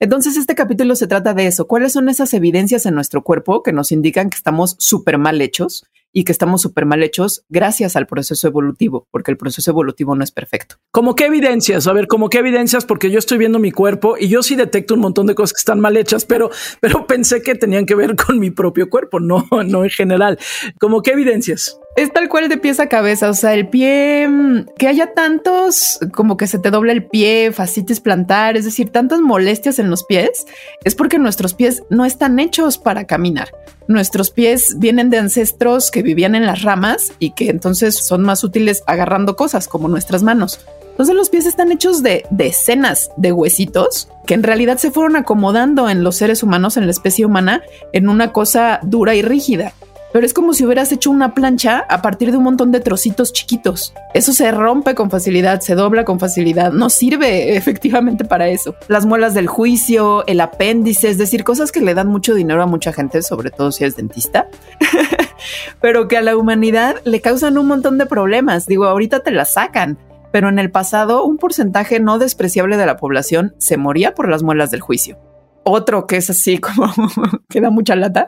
Entonces, 0.04 0.36
este 0.36 0.54
capítulo 0.54 0.98
se 0.98 1.08
trata 1.08 1.34
de 1.34 1.48
eso. 1.48 1.66
¿Cuáles 1.66 1.94
son 1.94 2.10
esas 2.10 2.34
evidencias 2.34 2.86
en 2.86 2.94
nuestro 2.94 3.24
cuerpo 3.24 3.64
que 3.64 3.72
nos 3.72 3.94
indican 3.94 4.30
que 4.30 4.36
estamos 4.36 4.76
súper 4.78 5.18
mal 5.18 5.40
hechos 5.40 5.86
y 6.14 6.24
que 6.24 6.32
estamos 6.32 6.62
súper 6.62 6.86
mal 6.86 7.04
hechos 7.04 7.44
gracias 7.50 7.96
al 7.96 8.08
proceso 8.08 8.48
evolutivo? 8.48 9.08
Porque 9.12 9.32
el 9.32 9.38
proceso 9.38 9.72
evolutivo 9.72 10.16
no 10.16 10.24
es 10.24 10.32
perfecto. 10.32 10.76
¿Cómo 10.92 11.16
qué 11.16 11.26
evidencias? 11.26 11.88
A 11.88 11.94
ver, 11.94 12.08
¿cómo 12.08 12.30
qué 12.30 12.38
evidencias? 12.38 12.86
Porque 12.86 13.12
yo 13.12 13.20
estoy 13.20 13.40
viendo 13.40 13.60
mi 13.60 13.72
cuerpo 13.72 14.16
y 14.18 14.30
yo 14.30 14.44
sí 14.44 14.56
detecto 14.56 14.94
un 14.94 15.02
montón 15.02 15.28
de 15.28 15.36
cosas 15.36 15.54
que 15.54 15.60
están 15.60 15.80
mal 15.80 15.98
hechas, 15.98 16.24
pero, 16.24 16.52
pero 16.80 17.06
pensé 17.08 17.42
que 17.42 17.56
tenían 17.56 17.86
que 17.86 17.96
ver 17.96 18.16
con 18.16 18.40
mi 18.40 18.52
propio 18.52 18.90
cuerpo, 18.90 19.20
no, 19.20 19.46
no 19.66 19.84
en 19.84 19.90
general. 19.90 20.40
¿Cómo 20.80 21.02
qué 21.02 21.12
evidencias? 21.12 21.80
Es 21.96 22.12
tal 22.12 22.28
cual 22.28 22.50
de 22.50 22.58
pies 22.58 22.80
a 22.80 22.90
cabeza, 22.90 23.30
o 23.30 23.36
sea, 23.36 23.54
el 23.54 23.70
pie, 23.70 24.28
mm, 24.28 24.66
que 24.80 24.88
haya 24.88 25.14
tantos, 25.14 26.00
como 26.12 26.38
que 26.38 26.48
se 26.48 26.58
te 26.58 26.72
doble 26.72 26.92
el 26.92 27.06
pie, 27.06 27.52
fascitis 27.52 28.00
plantar, 28.00 28.58
es 28.58 28.66
decir, 28.66 28.90
tantas 28.90 29.22
molestias 29.22 29.78
en 29.78 29.92
los 29.92 30.04
pies, 30.04 30.46
es 30.84 30.96
porque 30.96 31.20
nuestros 31.20 31.54
pies 31.54 31.84
no 31.90 32.04
están 32.04 32.40
hechos 32.40 32.80
para 32.80 33.06
caminar. 33.06 33.50
Nuestros 33.88 34.32
pies 34.32 34.76
vienen 34.78 35.10
de 35.10 35.18
ancestros 35.18 35.92
que 35.92 36.04
vivían 36.04 36.36
en 36.36 36.46
las 36.46 36.62
ramas 36.62 37.12
y 37.20 37.32
que 37.32 37.50
entonces 37.50 37.96
son 37.98 38.24
más 38.24 38.44
útiles 38.44 38.84
agarrando 38.88 39.36
cosas 39.36 39.68
como 39.68 39.88
nuestras 39.88 40.24
manos. 40.24 40.60
Entonces 40.92 41.16
los 41.16 41.30
pies 41.30 41.46
están 41.46 41.72
hechos 41.72 42.04
de 42.04 42.26
decenas 42.30 43.10
de 43.18 43.32
huesitos 43.32 44.10
que 44.28 44.36
en 44.36 44.44
realidad 44.44 44.78
se 44.78 44.92
fueron 44.92 45.16
acomodando 45.16 45.90
en 45.90 46.04
los 46.04 46.16
seres 46.16 46.44
humanos, 46.44 46.78
en 46.78 46.86
la 46.86 46.92
especie 46.92 47.26
humana, 47.26 47.64
en 47.94 48.08
una 48.08 48.32
cosa 48.32 48.80
dura 48.84 49.16
y 49.16 49.22
rígida 49.22 49.74
pero 50.14 50.28
es 50.28 50.34
como 50.34 50.54
si 50.54 50.64
hubieras 50.64 50.92
hecho 50.92 51.10
una 51.10 51.34
plancha 51.34 51.86
a 51.90 52.04
partir 52.04 52.32
de 52.32 52.38
un 52.38 52.44
montón 52.44 52.72
de 52.72 52.80
trocitos 52.80 53.34
chiquitos. 53.34 53.94
Eso 54.14 54.32
se 54.32 54.52
rompe 54.52 54.94
con 54.94 55.10
facilidad, 55.10 55.60
se 55.62 55.74
dobla 55.74 56.06
con 56.06 56.20
facilidad, 56.20 56.72
no 56.72 56.92
sirve 56.92 57.58
efectivamente 57.58 58.24
para 58.24 58.48
eso. 58.48 58.76
Las 58.88 59.08
muelas 59.08 59.34
del 59.34 59.48
juicio, 59.48 60.26
el 60.28 60.40
apéndice, 60.40 61.10
es 61.10 61.18
decir, 61.18 61.44
cosas 61.44 61.72
que 61.72 61.82
le 61.82 61.96
dan 61.96 62.08
mucho 62.08 62.36
dinero 62.36 62.62
a 62.62 62.68
mucha 62.68 62.94
gente, 62.94 63.24
sobre 63.24 63.50
todo 63.50 63.72
si 63.72 63.84
es 63.86 63.96
dentista, 63.96 64.48
pero 65.82 66.08
que 66.08 66.18
a 66.18 66.22
la 66.22 66.38
humanidad 66.38 66.98
le 67.06 67.20
causan 67.20 67.58
un 67.58 67.66
montón 67.66 67.98
de 67.98 68.06
problemas. 68.06 68.68
Digo, 68.68 68.86
ahorita 68.86 69.22
te 69.22 69.32
las 69.32 69.54
sacan, 69.54 69.98
pero 70.32 70.48
en 70.48 70.60
el 70.60 70.70
pasado 70.70 71.26
un 71.26 71.38
porcentaje 71.38 72.00
no 72.00 72.20
despreciable 72.20 72.78
de 72.78 72.86
la 72.86 72.98
población 72.98 73.56
se 73.58 73.78
moría 73.78 74.14
por 74.14 74.30
las 74.30 74.44
muelas 74.44 74.70
del 74.70 74.82
juicio. 74.82 75.18
Otro 75.66 76.06
que 76.06 76.18
es 76.18 76.30
así 76.30 76.60
como 76.60 76.94
que 77.50 77.62
da 77.62 77.72
mucha 77.72 77.96
lata 77.96 78.28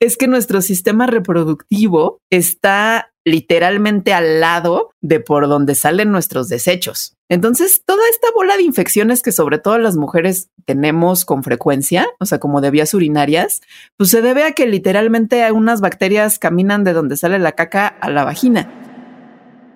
es 0.00 0.16
que 0.16 0.26
nuestro 0.26 0.62
sistema 0.62 1.06
reproductivo 1.06 2.22
está 2.30 3.12
literalmente 3.24 4.14
al 4.14 4.40
lado 4.40 4.92
de 5.02 5.20
por 5.20 5.46
donde 5.46 5.74
salen 5.74 6.10
nuestros 6.10 6.48
desechos. 6.48 7.16
Entonces, 7.28 7.82
toda 7.84 8.02
esta 8.10 8.28
bola 8.34 8.56
de 8.56 8.62
infecciones 8.62 9.22
que 9.22 9.30
sobre 9.30 9.58
todo 9.58 9.78
las 9.78 9.96
mujeres 9.96 10.48
tenemos 10.64 11.26
con 11.26 11.44
frecuencia, 11.44 12.08
o 12.18 12.24
sea, 12.24 12.40
como 12.40 12.62
de 12.62 12.70
vías 12.70 12.94
urinarias, 12.94 13.60
pues 13.98 14.10
se 14.10 14.22
debe 14.22 14.44
a 14.44 14.52
que 14.52 14.66
literalmente 14.66 15.52
unas 15.52 15.82
bacterias 15.82 16.38
caminan 16.38 16.82
de 16.82 16.94
donde 16.94 17.18
sale 17.18 17.38
la 17.38 17.52
caca 17.52 17.86
a 17.86 18.10
la 18.10 18.24
vagina. 18.24 18.72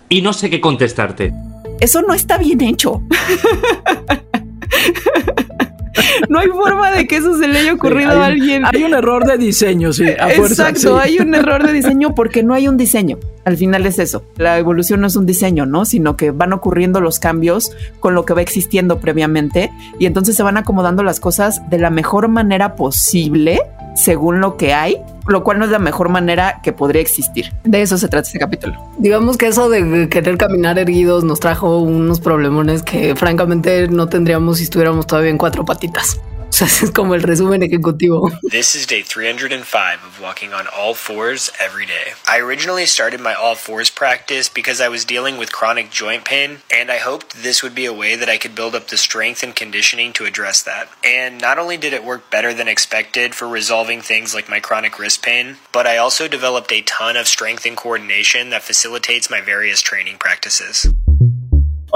Y 0.08 0.22
no 0.22 0.32
sé 0.32 0.48
qué 0.48 0.60
contestarte. 0.60 1.34
Eso 1.80 2.00
no 2.02 2.14
está 2.14 2.38
bien 2.38 2.62
hecho. 2.62 3.02
no 6.28 6.38
hay 6.38 6.48
forma 6.48 6.90
de 6.90 7.06
que 7.06 7.16
eso 7.16 7.36
se 7.38 7.46
le 7.46 7.58
haya 7.58 7.74
ocurrido 7.74 8.22
a 8.22 8.26
alguien. 8.26 8.64
Hay 8.66 8.84
un 8.84 8.94
error 8.94 9.24
de 9.24 9.38
diseño, 9.38 9.92
sí. 9.92 10.04
Exacto, 10.04 10.98
hay 10.98 11.18
un 11.18 11.34
error 11.34 11.66
de 11.66 11.72
diseño 11.72 12.14
porque 12.14 12.42
no 12.42 12.54
hay 12.54 12.68
un 12.68 12.76
diseño. 12.76 13.18
Al 13.44 13.56
final 13.56 13.86
es 13.86 13.98
eso. 13.98 14.24
La 14.36 14.58
evolución 14.58 15.00
no 15.00 15.06
es 15.06 15.16
un 15.16 15.26
diseño, 15.26 15.66
¿no? 15.66 15.84
Sino 15.84 16.16
que 16.16 16.30
van 16.30 16.52
ocurriendo 16.52 17.00
los 17.00 17.18
cambios 17.18 17.72
con 18.00 18.14
lo 18.14 18.24
que 18.24 18.34
va 18.34 18.42
existiendo 18.42 19.00
previamente 19.00 19.70
y 19.98 20.06
entonces 20.06 20.36
se 20.36 20.42
van 20.42 20.56
acomodando 20.56 21.02
las 21.02 21.20
cosas 21.20 21.68
de 21.68 21.78
la 21.78 21.90
mejor 21.90 22.28
manera 22.28 22.74
posible 22.74 23.60
según 23.94 24.40
lo 24.40 24.56
que 24.56 24.74
hay, 24.74 24.98
lo 25.26 25.44
cual 25.44 25.58
no 25.58 25.64
es 25.64 25.70
la 25.70 25.78
mejor 25.78 26.08
manera 26.08 26.60
que 26.62 26.72
podría 26.72 27.00
existir. 27.00 27.52
De 27.64 27.82
eso 27.82 27.98
se 27.98 28.08
trata 28.08 28.26
este 28.26 28.38
capítulo. 28.38 28.74
Digamos 28.98 29.36
que 29.36 29.46
eso 29.46 29.68
de 29.68 30.08
querer 30.08 30.36
caminar 30.36 30.78
erguidos 30.78 31.24
nos 31.24 31.40
trajo 31.40 31.78
unos 31.78 32.20
problemones 32.20 32.82
que 32.82 33.14
francamente 33.16 33.88
no 33.88 34.08
tendríamos 34.08 34.58
si 34.58 34.64
estuviéramos 34.64 35.06
todavía 35.06 35.30
en 35.30 35.38
cuatro 35.38 35.64
patitas. 35.64 36.20
Sea, 36.54 36.66
es 36.66 36.92
como 36.92 37.14
el 37.14 37.22
resumen 37.22 37.64
ejecutivo. 37.64 38.30
This 38.42 38.76
is 38.76 38.86
day 38.86 39.02
305 39.02 40.04
of 40.04 40.20
walking 40.20 40.54
on 40.54 40.68
all 40.68 40.94
fours 40.94 41.50
every 41.58 41.84
day. 41.84 42.12
I 42.28 42.38
originally 42.38 42.86
started 42.86 43.20
my 43.20 43.34
all 43.34 43.56
fours 43.56 43.90
practice 43.90 44.48
because 44.48 44.80
I 44.80 44.86
was 44.86 45.04
dealing 45.04 45.36
with 45.36 45.50
chronic 45.52 45.90
joint 45.90 46.24
pain, 46.24 46.58
and 46.72 46.92
I 46.92 46.98
hoped 46.98 47.42
this 47.42 47.64
would 47.64 47.74
be 47.74 47.86
a 47.86 47.92
way 47.92 48.14
that 48.14 48.28
I 48.28 48.38
could 48.38 48.54
build 48.54 48.76
up 48.76 48.86
the 48.86 48.96
strength 48.96 49.42
and 49.42 49.56
conditioning 49.56 50.12
to 50.12 50.26
address 50.26 50.62
that. 50.62 50.88
And 51.02 51.40
not 51.40 51.58
only 51.58 51.76
did 51.76 51.92
it 51.92 52.04
work 52.04 52.30
better 52.30 52.54
than 52.54 52.68
expected 52.68 53.34
for 53.34 53.48
resolving 53.48 54.00
things 54.00 54.32
like 54.32 54.48
my 54.48 54.60
chronic 54.60 54.96
wrist 55.00 55.24
pain, 55.24 55.56
but 55.72 55.88
I 55.88 55.96
also 55.96 56.28
developed 56.28 56.70
a 56.70 56.82
ton 56.82 57.16
of 57.16 57.26
strength 57.26 57.66
and 57.66 57.76
coordination 57.76 58.50
that 58.50 58.62
facilitates 58.62 59.28
my 59.28 59.40
various 59.40 59.80
training 59.82 60.18
practices. 60.18 60.86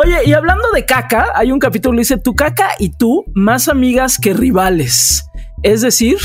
Oye, 0.00 0.20
y 0.26 0.32
hablando 0.32 0.70
de 0.72 0.84
caca, 0.84 1.32
hay 1.34 1.50
un 1.50 1.58
capítulo 1.58 1.96
que 1.96 2.02
dice 2.02 2.18
tu 2.18 2.37
caca 2.37 2.70
y 2.78 2.90
tú 2.90 3.24
más 3.34 3.68
amigas 3.68 4.16
que 4.16 4.32
rivales. 4.32 5.24
Es 5.64 5.80
decir, 5.80 6.18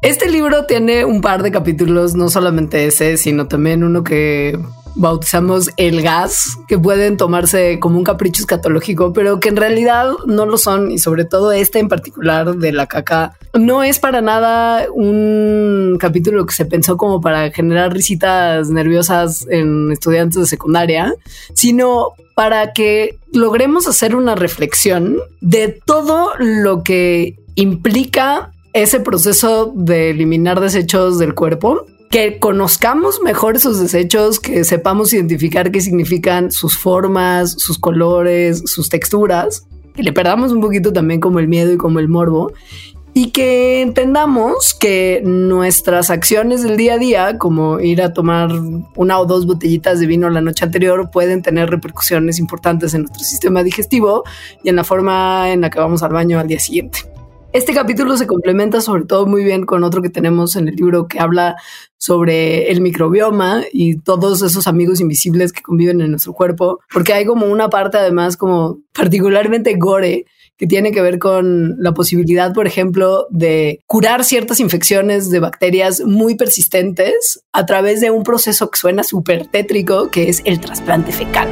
este 0.00 0.30
libro 0.30 0.64
tiene 0.64 1.04
un 1.04 1.20
par 1.20 1.42
de 1.42 1.52
capítulos, 1.52 2.14
no 2.14 2.30
solamente 2.30 2.86
ese, 2.86 3.18
sino 3.18 3.46
también 3.46 3.84
uno 3.84 4.02
que 4.02 4.58
bautizamos 4.98 5.70
el 5.76 6.02
gas, 6.02 6.58
que 6.66 6.78
pueden 6.78 7.16
tomarse 7.16 7.78
como 7.78 7.98
un 7.98 8.04
capricho 8.04 8.42
escatológico, 8.42 9.12
pero 9.12 9.40
que 9.40 9.48
en 9.48 9.56
realidad 9.56 10.10
no 10.26 10.44
lo 10.44 10.58
son, 10.58 10.90
y 10.90 10.98
sobre 10.98 11.24
todo 11.24 11.52
este 11.52 11.78
en 11.78 11.88
particular 11.88 12.56
de 12.56 12.72
la 12.72 12.86
caca, 12.86 13.38
no 13.54 13.82
es 13.82 13.98
para 13.98 14.20
nada 14.20 14.86
un 14.92 15.96
capítulo 16.00 16.44
que 16.44 16.54
se 16.54 16.66
pensó 16.66 16.96
como 16.96 17.20
para 17.20 17.50
generar 17.50 17.92
risitas 17.92 18.68
nerviosas 18.70 19.46
en 19.48 19.92
estudiantes 19.92 20.40
de 20.40 20.46
secundaria, 20.46 21.14
sino 21.54 22.12
para 22.34 22.72
que 22.72 23.18
logremos 23.32 23.86
hacer 23.86 24.14
una 24.14 24.34
reflexión 24.34 25.18
de 25.40 25.80
todo 25.84 26.32
lo 26.38 26.82
que 26.82 27.36
implica 27.54 28.52
ese 28.72 29.00
proceso 29.00 29.72
de 29.74 30.10
eliminar 30.10 30.60
desechos 30.60 31.18
del 31.18 31.34
cuerpo, 31.34 31.86
que 32.10 32.38
conozcamos 32.38 33.20
mejor 33.22 33.56
esos 33.56 33.80
desechos, 33.80 34.40
que 34.40 34.64
sepamos 34.64 35.12
identificar 35.12 35.70
qué 35.70 35.80
significan 35.80 36.50
sus 36.50 36.76
formas, 36.76 37.52
sus 37.52 37.78
colores, 37.78 38.62
sus 38.66 38.88
texturas, 38.88 39.66
que 39.94 40.02
le 40.02 40.12
perdamos 40.12 40.52
un 40.52 40.60
poquito 40.60 40.92
también 40.92 41.20
como 41.20 41.38
el 41.38 41.48
miedo 41.48 41.72
y 41.72 41.76
como 41.76 41.98
el 41.98 42.08
morbo 42.08 42.52
y 43.14 43.30
que 43.30 43.80
entendamos 43.80 44.74
que 44.74 45.22
nuestras 45.24 46.08
acciones 46.08 46.62
del 46.62 46.76
día 46.76 46.94
a 46.94 46.98
día, 46.98 47.38
como 47.38 47.80
ir 47.80 48.00
a 48.00 48.12
tomar 48.12 48.48
una 48.94 49.18
o 49.18 49.26
dos 49.26 49.44
botellitas 49.44 49.98
de 49.98 50.06
vino 50.06 50.30
la 50.30 50.40
noche 50.40 50.64
anterior, 50.64 51.10
pueden 51.10 51.42
tener 51.42 51.68
repercusiones 51.68 52.38
importantes 52.38 52.94
en 52.94 53.02
nuestro 53.02 53.24
sistema 53.24 53.64
digestivo 53.64 54.22
y 54.62 54.68
en 54.68 54.76
la 54.76 54.84
forma 54.84 55.50
en 55.50 55.62
la 55.62 55.70
que 55.70 55.80
vamos 55.80 56.04
al 56.04 56.12
baño 56.12 56.38
al 56.38 56.46
día 56.46 56.60
siguiente. 56.60 57.00
Este 57.58 57.74
capítulo 57.74 58.16
se 58.16 58.28
complementa 58.28 58.80
sobre 58.80 59.04
todo 59.04 59.26
muy 59.26 59.42
bien 59.42 59.66
con 59.66 59.82
otro 59.82 60.00
que 60.00 60.10
tenemos 60.10 60.54
en 60.54 60.68
el 60.68 60.76
libro 60.76 61.08
que 61.08 61.18
habla 61.18 61.56
sobre 61.96 62.70
el 62.70 62.80
microbioma 62.80 63.64
y 63.72 63.98
todos 63.98 64.42
esos 64.42 64.68
amigos 64.68 65.00
invisibles 65.00 65.52
que 65.52 65.62
conviven 65.62 66.00
en 66.00 66.12
nuestro 66.12 66.34
cuerpo, 66.34 66.78
porque 66.92 67.14
hay 67.14 67.24
como 67.24 67.46
una 67.46 67.68
parte 67.68 67.98
además 67.98 68.36
como 68.36 68.78
particularmente 68.94 69.74
gore 69.76 70.26
que 70.56 70.68
tiene 70.68 70.92
que 70.92 71.02
ver 71.02 71.18
con 71.18 71.74
la 71.82 71.94
posibilidad, 71.94 72.54
por 72.54 72.68
ejemplo, 72.68 73.26
de 73.30 73.80
curar 73.88 74.22
ciertas 74.24 74.60
infecciones 74.60 75.28
de 75.28 75.40
bacterias 75.40 76.02
muy 76.04 76.36
persistentes 76.36 77.42
a 77.52 77.66
través 77.66 78.00
de 78.00 78.12
un 78.12 78.22
proceso 78.22 78.70
que 78.70 78.78
suena 78.78 79.02
súper 79.02 79.48
tétrico, 79.48 80.10
que 80.10 80.28
es 80.28 80.42
el 80.44 80.60
trasplante 80.60 81.10
fecal 81.10 81.48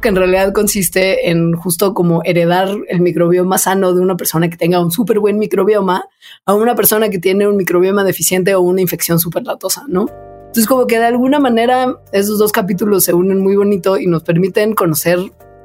que 0.00 0.08
en 0.08 0.16
realidad 0.16 0.52
consiste 0.52 1.30
en 1.30 1.52
justo 1.54 1.94
como 1.94 2.22
heredar 2.24 2.68
el 2.88 3.00
microbioma 3.00 3.58
sano 3.58 3.94
de 3.94 4.00
una 4.00 4.16
persona 4.16 4.48
que 4.48 4.56
tenga 4.56 4.80
un 4.80 4.90
súper 4.90 5.18
buen 5.18 5.38
microbioma 5.38 6.04
a 6.44 6.54
una 6.54 6.74
persona 6.74 7.08
que 7.08 7.18
tiene 7.18 7.48
un 7.48 7.56
microbioma 7.56 8.04
deficiente 8.04 8.54
o 8.54 8.60
una 8.60 8.80
infección 8.80 9.18
súper 9.18 9.44
latosa, 9.44 9.84
¿no? 9.88 10.06
Entonces 10.46 10.66
como 10.66 10.86
que 10.86 10.98
de 10.98 11.06
alguna 11.06 11.40
manera 11.40 11.98
esos 12.12 12.38
dos 12.38 12.52
capítulos 12.52 13.04
se 13.04 13.12
unen 13.12 13.40
muy 13.40 13.56
bonito 13.56 13.98
y 13.98 14.06
nos 14.06 14.22
permiten 14.22 14.74
conocer, 14.74 15.18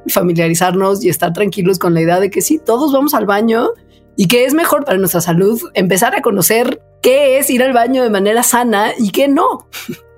familiarizarnos 0.08 1.04
y 1.04 1.10
estar 1.10 1.32
tranquilos 1.32 1.80
con 1.80 1.94
la 1.94 2.02
idea 2.02 2.20
de 2.20 2.30
que 2.30 2.42
sí, 2.42 2.60
todos 2.64 2.92
vamos 2.92 3.14
al 3.14 3.26
baño 3.26 3.70
y 4.16 4.28
que 4.28 4.46
es 4.46 4.54
mejor 4.54 4.84
para 4.84 4.98
nuestra 4.98 5.22
salud 5.22 5.62
empezar 5.74 6.16
a 6.16 6.22
conocer 6.22 6.82
qué 7.02 7.38
es 7.38 7.50
ir 7.50 7.64
al 7.64 7.74
baño 7.74 8.04
de 8.04 8.10
manera 8.10 8.44
sana 8.44 8.92
y 8.98 9.12
qué 9.12 9.28
no. 9.28 9.68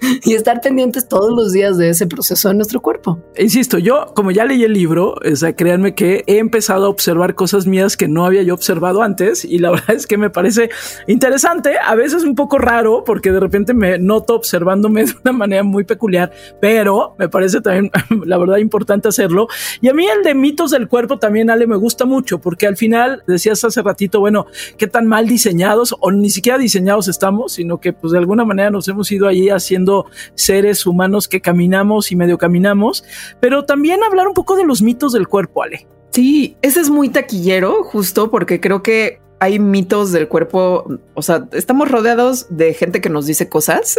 y 0.24 0.34
estar 0.34 0.62
pendientes 0.62 1.08
todos 1.08 1.32
los 1.32 1.52
días 1.52 1.78
de 1.78 1.89
ese 1.89 2.08
proceso 2.08 2.50
en 2.50 2.58
nuestro 2.58 2.82
cuerpo. 2.82 3.20
Insisto, 3.38 3.78
yo 3.78 4.08
como 4.15 4.32
ya 4.32 4.46
leí 4.46 4.63
el 4.63 4.74
libro, 4.74 5.15
o 5.15 5.56
créanme 5.56 5.96
que 5.96 6.24
he 6.28 6.38
empezado 6.38 6.86
a 6.86 6.89
observar 6.89 7.36
cosas 7.36 7.68
mías 7.68 7.98
que 7.98 8.08
no 8.08 8.26
había 8.26 8.44
yo 8.44 8.54
observado 8.54 9.02
antes 9.02 9.46
y 9.46 9.60
la 9.60 9.72
verdad 9.76 9.91
es 9.96 10.08
que 10.08 10.18
me 10.18 10.30
parece 10.30 10.70
interesante, 11.08 11.76
a 11.78 11.96
veces 11.96 12.24
un 12.24 12.36
poco 12.36 12.58
raro 12.58 13.04
porque 13.06 13.32
de 13.32 13.39
repente 13.39 13.74
me 13.74 13.98
noto 13.98 14.36
observándome 14.36 15.06
de 15.06 15.13
una 15.24 15.34
manera 15.34 15.63
muy 15.63 15.84
peculiar, 15.84 16.32
pero 16.60 17.15
me 17.18 17.30
parece 17.30 17.62
también 17.62 17.91
la 18.26 18.38
verdad 18.38 18.58
importante 18.58 19.08
hacerlo. 19.08 19.48
Y 19.82 19.89
a 19.89 19.94
mí 19.94 20.06
el 20.08 20.24
de 20.24 20.36
mitos 20.36 20.72
del 20.72 20.88
cuerpo 20.88 21.20
también, 21.20 21.50
Ale, 21.50 21.68
me 21.68 21.76
gusta 21.76 22.06
mucho 22.06 22.39
porque 22.39 22.68
al 22.68 22.78
final 22.78 23.24
decías 23.28 23.63
hace 23.63 23.82
ratito, 23.82 24.20
bueno, 24.20 24.46
qué 24.78 24.88
tan 24.88 25.08
mal 25.08 25.28
diseñados 25.28 25.96
o 26.00 26.12
ni 26.12 26.30
siquiera 26.30 26.58
diseñados 26.58 27.08
estamos, 27.08 27.54
sino 27.54 27.80
que 27.80 27.94
pues 27.94 28.12
de 28.12 28.20
alguna 28.20 28.46
manera 28.46 28.70
nos 28.70 28.88
hemos 28.88 29.12
ido 29.12 29.28
ahí 29.28 29.50
haciendo 29.50 29.95
seres 30.36 30.86
humanos 30.86 31.28
que 31.28 31.42
caminamos 31.42 32.12
y 32.12 32.16
medio 32.16 32.38
caminamos, 32.38 33.04
pero 33.40 33.66
también 33.66 34.04
hablar 34.04 34.28
un 34.28 34.34
poco 34.34 34.56
de 34.56 34.66
los 34.66 34.82
mitos 34.82 35.14
del 35.14 35.28
cuerpo, 35.28 35.64
Ale. 35.64 35.88
Sí, 36.12 36.58
ese 36.62 36.80
es 36.80 36.90
muy 36.90 37.10
taquillero, 37.10 37.84
justo 37.84 38.32
porque 38.32 38.62
creo 38.62 38.82
que 38.82 39.20
hay 39.40 39.60
mitos 39.60 40.12
del 40.12 40.28
cuerpo, 40.28 40.86
o 41.14 41.22
sea, 41.22 41.48
estamos 41.52 41.92
rodeados 41.92 42.48
de 42.50 42.74
gente 42.74 43.02
que 43.02 43.10
nos 43.10 43.26
dice 43.26 43.50
cosas, 43.50 43.98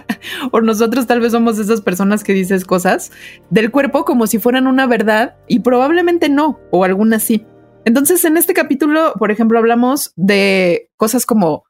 o 0.50 0.60
nosotros 0.60 1.06
tal 1.06 1.20
vez 1.20 1.32
somos 1.32 1.58
esas 1.58 1.82
personas 1.82 2.24
que 2.24 2.32
dices 2.32 2.64
cosas 2.64 3.12
del 3.50 3.70
cuerpo 3.70 4.04
como 4.04 4.26
si 4.26 4.38
fueran 4.38 4.66
una 4.66 4.86
verdad 4.86 5.36
y 5.46 5.60
probablemente 5.60 6.28
no, 6.28 6.58
o 6.70 6.84
alguna 6.84 7.20
sí. 7.20 7.46
Entonces, 7.84 8.24
en 8.24 8.36
este 8.36 8.54
capítulo, 8.54 9.14
por 9.18 9.30
ejemplo, 9.30 9.58
hablamos 9.58 10.12
de 10.16 10.90
cosas 10.96 11.24
como 11.24 11.64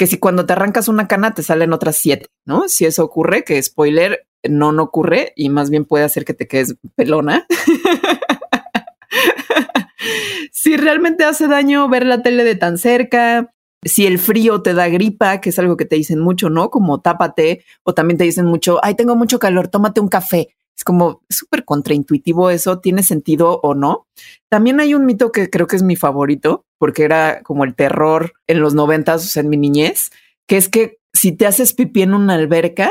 que 0.00 0.06
si 0.06 0.16
cuando 0.16 0.46
te 0.46 0.54
arrancas 0.54 0.88
una 0.88 1.06
cana 1.06 1.34
te 1.34 1.42
salen 1.42 1.74
otras 1.74 1.94
siete, 1.94 2.24
¿no? 2.46 2.70
Si 2.70 2.86
eso 2.86 3.04
ocurre, 3.04 3.44
que 3.44 3.62
spoiler, 3.62 4.26
no, 4.48 4.72
no 4.72 4.84
ocurre 4.84 5.34
y 5.36 5.50
más 5.50 5.68
bien 5.68 5.84
puede 5.84 6.04
hacer 6.04 6.24
que 6.24 6.32
te 6.32 6.48
quedes 6.48 6.74
pelona. 6.94 7.46
si 10.52 10.78
realmente 10.78 11.24
hace 11.24 11.48
daño 11.48 11.86
ver 11.90 12.06
la 12.06 12.22
tele 12.22 12.44
de 12.44 12.54
tan 12.54 12.78
cerca, 12.78 13.52
si 13.84 14.06
el 14.06 14.18
frío 14.18 14.62
te 14.62 14.72
da 14.72 14.88
gripa, 14.88 15.42
que 15.42 15.50
es 15.50 15.58
algo 15.58 15.76
que 15.76 15.84
te 15.84 15.96
dicen 15.96 16.18
mucho, 16.18 16.48
¿no? 16.48 16.70
Como 16.70 17.02
tápate, 17.02 17.62
o 17.82 17.92
también 17.92 18.16
te 18.16 18.24
dicen 18.24 18.46
mucho, 18.46 18.80
ay, 18.82 18.94
tengo 18.94 19.16
mucho 19.16 19.38
calor, 19.38 19.68
tómate 19.68 20.00
un 20.00 20.08
café. 20.08 20.56
Es 20.80 20.84
como 20.84 21.20
súper 21.28 21.66
contraintuitivo 21.66 22.48
eso, 22.48 22.78
tiene 22.78 23.02
sentido 23.02 23.60
o 23.62 23.74
no. 23.74 24.06
También 24.48 24.80
hay 24.80 24.94
un 24.94 25.04
mito 25.04 25.30
que 25.30 25.50
creo 25.50 25.66
que 25.66 25.76
es 25.76 25.82
mi 25.82 25.94
favorito, 25.94 26.64
porque 26.78 27.02
era 27.04 27.42
como 27.42 27.64
el 27.64 27.74
terror 27.74 28.32
en 28.46 28.60
los 28.60 28.72
noventas, 28.72 29.22
o 29.22 29.28
sea, 29.28 29.42
en 29.42 29.50
mi 29.50 29.58
niñez, 29.58 30.08
que 30.46 30.56
es 30.56 30.70
que 30.70 30.96
si 31.12 31.32
te 31.32 31.46
haces 31.46 31.74
pipí 31.74 32.00
en 32.00 32.14
una 32.14 32.32
alberca, 32.32 32.90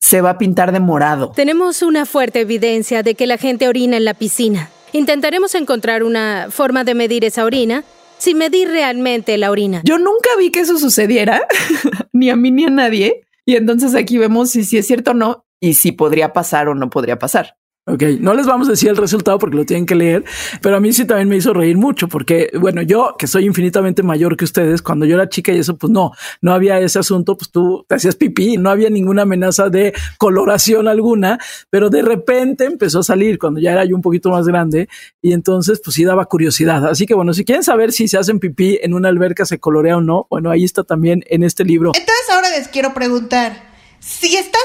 se 0.00 0.22
va 0.22 0.30
a 0.30 0.38
pintar 0.38 0.72
de 0.72 0.80
morado. 0.80 1.32
Tenemos 1.36 1.82
una 1.82 2.06
fuerte 2.06 2.40
evidencia 2.40 3.02
de 3.02 3.14
que 3.14 3.26
la 3.26 3.36
gente 3.36 3.68
orina 3.68 3.98
en 3.98 4.06
la 4.06 4.14
piscina. 4.14 4.70
Intentaremos 4.94 5.54
encontrar 5.54 6.04
una 6.04 6.46
forma 6.48 6.82
de 6.84 6.94
medir 6.94 7.26
esa 7.26 7.44
orina 7.44 7.84
sin 8.16 8.38
medir 8.38 8.68
realmente 8.68 9.36
la 9.36 9.50
orina. 9.50 9.82
Yo 9.84 9.98
nunca 9.98 10.30
vi 10.38 10.50
que 10.50 10.60
eso 10.60 10.78
sucediera, 10.78 11.46
ni 12.14 12.30
a 12.30 12.36
mí 12.36 12.50
ni 12.50 12.64
a 12.64 12.70
nadie. 12.70 13.20
Y 13.44 13.56
entonces 13.56 13.94
aquí 13.94 14.16
vemos 14.16 14.48
si, 14.48 14.64
si 14.64 14.78
es 14.78 14.86
cierto 14.86 15.10
o 15.10 15.14
no 15.14 15.44
y 15.60 15.74
si 15.74 15.92
podría 15.92 16.32
pasar 16.32 16.68
o 16.68 16.74
no 16.74 16.90
podría 16.90 17.18
pasar. 17.18 17.56
Ok, 17.90 18.02
no 18.20 18.34
les 18.34 18.44
vamos 18.44 18.68
a 18.68 18.72
decir 18.72 18.90
el 18.90 18.98
resultado 18.98 19.38
porque 19.38 19.56
lo 19.56 19.64
tienen 19.64 19.86
que 19.86 19.94
leer, 19.94 20.22
pero 20.60 20.76
a 20.76 20.80
mí 20.80 20.92
sí 20.92 21.06
también 21.06 21.26
me 21.26 21.36
hizo 21.36 21.54
reír 21.54 21.78
mucho 21.78 22.06
porque, 22.06 22.50
bueno, 22.60 22.82
yo 22.82 23.14
que 23.18 23.26
soy 23.26 23.46
infinitamente 23.46 24.02
mayor 24.02 24.36
que 24.36 24.44
ustedes, 24.44 24.82
cuando 24.82 25.06
yo 25.06 25.14
era 25.14 25.30
chica 25.30 25.52
y 25.52 25.60
eso, 25.60 25.74
pues 25.78 25.90
no, 25.90 26.12
no 26.42 26.52
había 26.52 26.78
ese 26.80 26.98
asunto, 26.98 27.38
pues 27.38 27.50
tú 27.50 27.86
te 27.88 27.94
hacías 27.94 28.14
pipí, 28.14 28.58
no 28.58 28.68
había 28.68 28.90
ninguna 28.90 29.22
amenaza 29.22 29.70
de 29.70 29.94
coloración 30.18 30.86
alguna, 30.86 31.38
pero 31.70 31.88
de 31.88 32.02
repente 32.02 32.66
empezó 32.66 32.98
a 32.98 33.04
salir 33.04 33.38
cuando 33.38 33.58
ya 33.58 33.72
era 33.72 33.86
yo 33.86 33.96
un 33.96 34.02
poquito 34.02 34.28
más 34.28 34.46
grande 34.46 34.90
y 35.22 35.32
entonces 35.32 35.80
pues 35.82 35.94
sí 35.94 36.04
daba 36.04 36.26
curiosidad. 36.26 36.86
Así 36.86 37.06
que 37.06 37.14
bueno, 37.14 37.32
si 37.32 37.46
quieren 37.46 37.62
saber 37.62 37.92
si 37.92 38.06
se 38.06 38.18
hacen 38.18 38.38
pipí 38.38 38.78
en 38.82 38.92
una 38.92 39.08
alberca 39.08 39.46
se 39.46 39.60
colorea 39.60 39.96
o 39.96 40.02
no, 40.02 40.26
bueno, 40.28 40.50
ahí 40.50 40.62
está 40.62 40.84
también 40.84 41.24
en 41.26 41.42
este 41.42 41.64
libro. 41.64 41.92
Entonces 41.94 42.28
ahora 42.30 42.50
les 42.50 42.68
quiero 42.68 42.92
preguntar 42.92 43.67
si 44.00 44.36
estás 44.36 44.62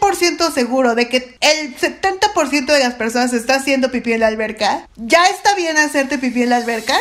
100% 0.00 0.52
seguro 0.52 0.94
de 0.94 1.08
que 1.08 1.36
el 1.40 1.76
70% 1.76 2.66
de 2.66 2.78
las 2.80 2.94
personas 2.94 3.32
está 3.32 3.56
haciendo 3.56 3.90
pipí 3.90 4.12
en 4.12 4.20
la 4.20 4.28
alberca, 4.28 4.88
¿ya 4.96 5.26
está 5.26 5.54
bien 5.54 5.76
hacerte 5.76 6.18
pipí 6.18 6.42
en 6.42 6.50
la 6.50 6.56
alberca? 6.56 6.96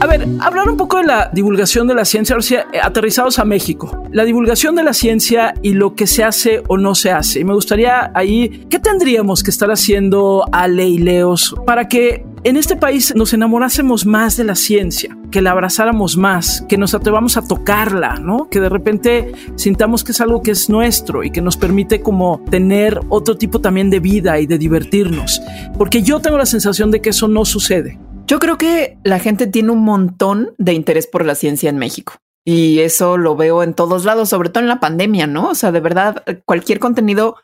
A 0.00 0.06
ver, 0.06 0.26
hablar 0.40 0.70
un 0.70 0.78
poco 0.78 0.96
de 0.96 1.04
la 1.04 1.30
divulgación 1.30 1.86
de 1.86 1.94
la 1.94 2.06
ciencia, 2.06 2.36
eh, 2.72 2.80
aterrizados 2.82 3.38
a 3.38 3.44
México. 3.44 4.02
La 4.10 4.24
divulgación 4.24 4.74
de 4.74 4.82
la 4.82 4.94
ciencia 4.94 5.52
y 5.60 5.74
lo 5.74 5.94
que 5.94 6.06
se 6.06 6.24
hace 6.24 6.62
o 6.68 6.78
no 6.78 6.94
se 6.94 7.10
hace. 7.10 7.40
Y 7.40 7.44
me 7.44 7.52
gustaría 7.52 8.10
ahí, 8.14 8.66
¿qué 8.70 8.78
tendríamos 8.78 9.42
que 9.42 9.50
estar 9.50 9.70
haciendo 9.70 10.46
Ale 10.52 10.88
y 10.88 10.96
Leos 10.96 11.54
para 11.66 11.86
que 11.86 12.24
en 12.44 12.56
este 12.56 12.76
país 12.76 13.12
nos 13.14 13.34
enamorásemos 13.34 14.06
más 14.06 14.38
de 14.38 14.44
la 14.44 14.54
ciencia, 14.54 15.14
que 15.30 15.42
la 15.42 15.50
abrazáramos 15.50 16.16
más, 16.16 16.64
que 16.66 16.78
nos 16.78 16.94
atrevamos 16.94 17.36
a 17.36 17.42
tocarla, 17.42 18.14
¿no? 18.14 18.48
Que 18.48 18.60
de 18.60 18.70
repente 18.70 19.32
sintamos 19.56 20.02
que 20.02 20.12
es 20.12 20.20
algo 20.22 20.40
que 20.40 20.52
es 20.52 20.70
nuestro 20.70 21.22
y 21.22 21.30
que 21.30 21.42
nos 21.42 21.58
permite 21.58 22.00
como 22.00 22.42
tener 22.50 22.98
otro 23.10 23.36
tipo 23.36 23.60
también 23.60 23.90
de 23.90 24.00
vida 24.00 24.40
y 24.40 24.46
de 24.46 24.56
divertirnos. 24.56 25.42
Porque 25.76 26.02
yo 26.02 26.20
tengo 26.20 26.38
la 26.38 26.46
sensación 26.46 26.90
de 26.90 27.02
que 27.02 27.10
eso 27.10 27.28
no 27.28 27.44
sucede. 27.44 27.98
Yo 28.30 28.38
creo 28.38 28.58
que 28.58 28.96
la 29.02 29.18
gente 29.18 29.48
tiene 29.48 29.72
un 29.72 29.82
montón 29.82 30.54
de 30.56 30.72
interés 30.72 31.08
por 31.08 31.26
la 31.26 31.34
ciencia 31.34 31.68
en 31.68 31.78
México. 31.78 32.14
Y 32.44 32.78
eso 32.78 33.16
lo 33.16 33.34
veo 33.34 33.64
en 33.64 33.74
todos 33.74 34.04
lados, 34.04 34.28
sobre 34.28 34.50
todo 34.50 34.62
en 34.62 34.68
la 34.68 34.78
pandemia, 34.78 35.26
¿no? 35.26 35.48
O 35.48 35.54
sea, 35.56 35.72
de 35.72 35.80
verdad, 35.80 36.22
cualquier 36.44 36.78
contenido 36.78 37.34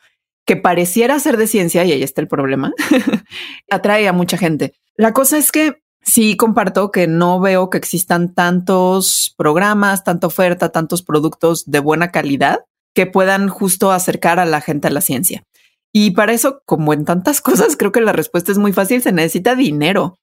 que 0.47 0.55
pareciera 0.55 1.19
ser 1.19 1.39
de 1.39 1.49
ciencia, 1.49 1.85
y 1.85 1.91
ahí 1.91 2.05
está 2.05 2.21
el 2.21 2.29
problema, 2.29 2.73
atrae 3.69 4.07
a 4.07 4.13
mucha 4.13 4.39
gente. 4.39 4.75
La 4.95 5.13
cosa 5.13 5.39
es 5.39 5.51
que 5.51 5.83
sí 6.03 6.37
comparto 6.37 6.93
que 6.93 7.09
no 7.09 7.41
veo 7.41 7.69
que 7.69 7.79
existan 7.79 8.33
tantos 8.33 9.35
programas, 9.37 10.05
tanta 10.05 10.29
oferta, 10.29 10.69
tantos 10.69 11.03
productos 11.03 11.65
de 11.67 11.81
buena 11.81 12.13
calidad 12.13 12.61
que 12.95 13.07
puedan 13.07 13.49
justo 13.49 13.91
acercar 13.91 14.39
a 14.39 14.47
la 14.47 14.61
gente 14.61 14.87
a 14.87 14.93
la 14.93 15.01
ciencia. 15.01 15.43
Y 15.93 16.13
para 16.13 16.33
eso, 16.33 16.63
como 16.65 16.93
en 16.93 17.05
tantas 17.05 17.41
cosas, 17.41 17.77
creo 17.77 17.91
que 17.91 18.03
la 18.03 18.13
respuesta 18.13 18.53
es 18.53 18.59
muy 18.59 18.73
fácil, 18.73 19.03
se 19.03 19.11
necesita 19.11 19.57
dinero. 19.57 20.17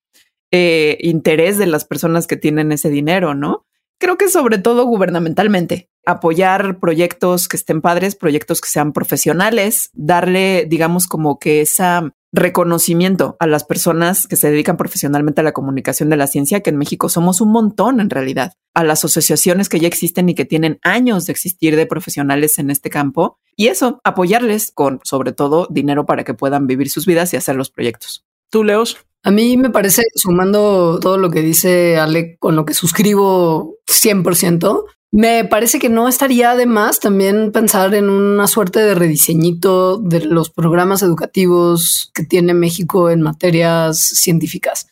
Eh, 0.56 1.00
interés 1.02 1.58
de 1.58 1.66
las 1.66 1.84
personas 1.84 2.28
que 2.28 2.38
tienen 2.38 2.72
ese 2.72 2.92
dinero, 2.92 3.34
¿no? 3.34 3.66
Creo 3.98 4.20
que 4.20 4.30
sobre 4.30 4.60
todo 4.60 4.86
gubernamentalmente, 4.86 5.90
apoyar 6.06 6.80
proyectos 6.80 7.48
que 7.48 7.58
estén 7.58 7.82
padres, 7.82 8.16
proyectos 8.16 8.62
que 8.62 8.70
sean 8.70 8.94
profesionales, 8.94 9.90
darle, 9.94 10.68
digamos, 10.70 11.08
como 11.08 11.40
que 11.40 11.62
esa 11.62 12.14
reconocimiento 12.32 13.36
a 13.40 13.48
las 13.48 13.64
personas 13.64 14.28
que 14.28 14.36
se 14.36 14.52
dedican 14.52 14.78
profesionalmente 14.78 15.42
a 15.42 15.44
la 15.44 15.54
comunicación 15.54 16.12
de 16.12 16.18
la 16.18 16.28
ciencia, 16.28 16.62
que 16.62 16.70
en 16.70 16.78
México 16.78 17.10
somos 17.10 17.42
un 17.42 17.52
montón 17.52 18.00
en 18.00 18.12
realidad, 18.12 18.54
a 18.76 18.84
las 18.84 19.04
asociaciones 19.04 19.70
que 19.70 19.80
ya 19.80 19.88
existen 19.88 20.30
y 20.30 20.36
que 20.36 20.46
tienen 20.46 20.78
años 20.84 21.26
de 21.26 21.32
existir 21.32 21.76
de 21.76 21.88
profesionales 21.88 22.60
en 22.60 22.70
este 22.70 22.92
campo, 22.92 23.40
y 23.56 23.70
eso, 23.70 24.02
apoyarles 24.04 24.72
con 24.72 25.00
sobre 25.04 25.32
todo 25.32 25.68
dinero 25.72 26.06
para 26.06 26.24
que 26.24 26.36
puedan 26.36 26.68
vivir 26.68 26.92
sus 26.92 27.08
vidas 27.08 27.34
y 27.34 27.38
hacer 27.38 27.56
los 27.56 27.72
proyectos. 27.72 28.24
¿Tú, 28.54 28.64
Leos? 28.64 28.98
A 29.24 29.32
mí 29.32 29.58
me 29.58 29.72
parece, 29.72 30.04
sumando 30.14 31.00
todo 31.02 31.18
lo 31.18 31.32
que 31.32 31.42
dice 31.42 31.98
Ale, 31.98 32.38
con 32.38 32.56
lo 32.56 32.66
que 32.66 32.76
suscribo 32.76 33.80
100%, 33.88 34.84
me 35.10 35.44
parece 35.44 35.80
que 35.80 35.90
no 35.90 36.08
estaría 36.08 36.56
de 36.56 36.68
más 36.68 37.00
también 37.00 37.52
pensar 37.52 37.96
en 37.96 38.12
una 38.12 38.46
suerte 38.46 38.80
de 38.80 38.94
rediseñito 38.94 39.98
de 39.98 40.26
los 40.26 40.52
programas 40.52 41.02
educativos 41.02 42.12
que 42.14 42.26
tiene 42.26 42.54
México 42.54 43.10
en 43.10 43.24
materias 43.24 43.98
científicas. 43.98 44.88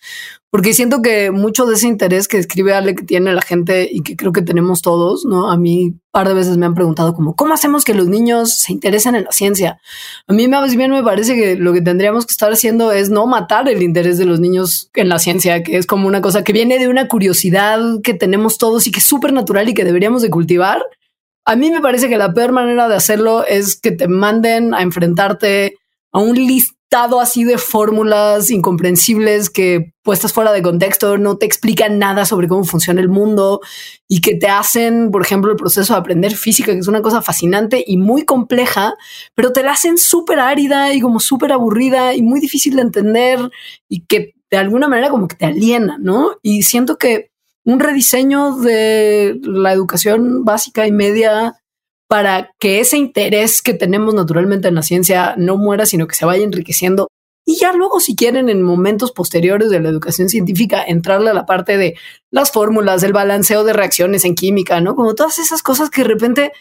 Porque 0.52 0.74
siento 0.74 1.02
que 1.02 1.32
mucho 1.32 1.66
de 1.66 1.76
ese 1.76 1.88
interés 1.88 2.28
que 2.28 2.38
escribe 2.38 2.74
Ale 2.74 2.94
que 2.94 3.06
tiene 3.06 3.34
la 3.34 3.42
gente 3.42 3.88
y 3.90 4.02
que 4.02 4.18
creo 4.18 4.34
que 4.34 4.42
tenemos 4.42 4.82
todos, 4.82 5.24
¿no? 5.24 5.50
A 5.50 5.56
mí 5.56 5.94
par 6.12 6.28
de 6.28 6.34
veces 6.34 6.58
me 6.58 6.66
han 6.66 6.74
preguntado 6.74 7.14
como, 7.14 7.38
¿cómo 7.38 7.54
hacemos 7.54 7.86
que 7.86 7.94
los 7.94 8.10
niños 8.10 8.58
se 8.58 8.74
interesen 8.74 9.16
en 9.16 9.24
la 9.24 9.32
ciencia? 9.32 9.80
A 10.28 10.34
mí 10.34 10.50
más 10.50 10.76
bien 10.76 10.92
me 10.92 11.02
parece 11.04 11.36
que 11.36 11.56
lo 11.56 11.72
que 11.72 11.80
tendríamos 11.80 12.26
que 12.26 12.34
estar 12.34 12.52
haciendo 12.52 12.92
es 12.92 13.10
no 13.10 13.28
matar 13.28 13.70
el 13.70 13.82
interés 13.82 14.18
de 14.18 14.26
los 14.26 14.42
niños 14.42 14.90
en 14.94 15.08
la 15.08 15.20
ciencia, 15.20 15.64
que 15.64 15.78
es 15.78 15.88
como 15.88 16.06
una 16.06 16.20
cosa 16.20 16.44
que 16.44 16.52
viene 16.52 16.80
de 16.80 16.90
una 16.90 17.08
curiosidad 17.08 17.80
que 18.04 18.14
tenemos 18.14 18.58
todos 18.58 18.86
y 18.88 18.92
que 18.92 19.00
es 19.00 19.06
súper 19.06 19.32
natural 19.32 19.70
y 19.70 19.74
que 19.74 19.86
deberíamos 19.86 20.22
de 20.22 20.30
cultivar. 20.30 20.84
A 21.46 21.56
mí 21.56 21.72
me 21.72 21.80
parece 21.80 22.10
que 22.10 22.18
la 22.18 22.34
peor 22.34 22.52
manera 22.52 22.90
de 22.90 22.96
hacerlo 22.96 23.46
es 23.46 23.80
que 23.80 23.92
te 23.92 24.10
manden 24.10 24.74
a 24.74 24.82
enfrentarte 24.82 25.78
a 26.12 26.20
un 26.20 26.36
listado 26.36 26.81
así 26.94 27.46
de 27.46 27.58
fórmulas 27.58 28.52
incomprensibles 28.52 29.50
que 29.50 29.94
puestas 30.04 30.34
fuera 30.34 30.52
de 30.52 30.62
contexto 30.62 31.18
no 31.18 31.38
te 31.38 31.46
explican 31.46 32.00
nada 32.00 32.26
sobre 32.26 32.48
cómo 32.48 32.66
funciona 32.66 33.00
el 33.00 33.08
mundo 33.08 33.62
y 34.10 34.20
que 34.20 34.36
te 34.36 34.48
hacen, 34.48 35.10
por 35.10 35.22
ejemplo, 35.22 35.52
el 35.52 35.58
proceso 35.58 35.94
de 35.94 36.00
aprender 36.00 36.36
física, 36.36 36.74
que 36.74 36.80
es 36.80 36.88
una 36.88 37.02
cosa 37.02 37.22
fascinante 37.22 37.84
y 37.86 37.98
muy 37.98 38.26
compleja, 38.26 38.96
pero 39.36 39.54
te 39.54 39.64
la 39.64 39.72
hacen 39.72 39.98
súper 39.98 40.40
árida 40.40 40.94
y 40.94 41.00
como 41.00 41.20
súper 41.20 41.54
aburrida 41.54 42.14
y 42.14 42.22
muy 42.22 42.42
difícil 42.42 42.76
de 42.76 42.82
entender 42.82 43.40
y 43.88 44.06
que 44.06 44.34
de 44.50 44.58
alguna 44.58 44.90
manera 44.90 45.10
como 45.10 45.30
que 45.30 45.38
te 45.38 45.46
aliena, 45.46 45.98
¿no? 45.98 46.40
Y 46.42 46.64
siento 46.64 46.98
que 46.98 47.32
un 47.64 47.80
rediseño 47.80 48.58
de 48.58 49.40
la 49.44 49.72
educación 49.72 50.44
básica 50.44 50.88
y 50.88 50.92
media 50.92 51.61
para 52.12 52.52
que 52.60 52.82
ese 52.82 52.98
interés 52.98 53.62
que 53.62 53.74
tenemos 53.74 54.14
naturalmente 54.14 54.68
en 54.68 54.76
la 54.76 54.84
ciencia 54.84 55.34
no 55.38 55.56
muera, 55.56 55.86
sino 55.86 56.08
que 56.08 56.16
se 56.16 56.26
vaya 56.26 56.44
enriqueciendo. 56.44 57.08
Y 57.46 57.56
ya 57.56 57.72
luego, 57.72 58.02
si 58.02 58.18
quieren, 58.18 58.50
en 58.50 58.64
momentos 58.64 59.14
posteriores 59.14 59.70
de 59.70 59.80
la 59.80 59.88
educación 59.88 60.28
científica, 60.28 60.84
entrarle 60.86 61.30
a 61.30 61.34
la 61.34 61.46
parte 61.46 61.78
de 61.78 61.96
las 62.30 62.52
fórmulas, 62.52 63.02
el 63.04 63.14
balanceo 63.14 63.64
de 63.64 63.72
reacciones 63.72 64.26
en 64.26 64.36
química, 64.36 64.82
¿no? 64.82 64.94
Como 64.94 65.16
todas 65.16 65.40
esas 65.40 65.64
cosas 65.64 65.90
que 65.90 66.02
de 66.02 66.10
repente 66.10 66.52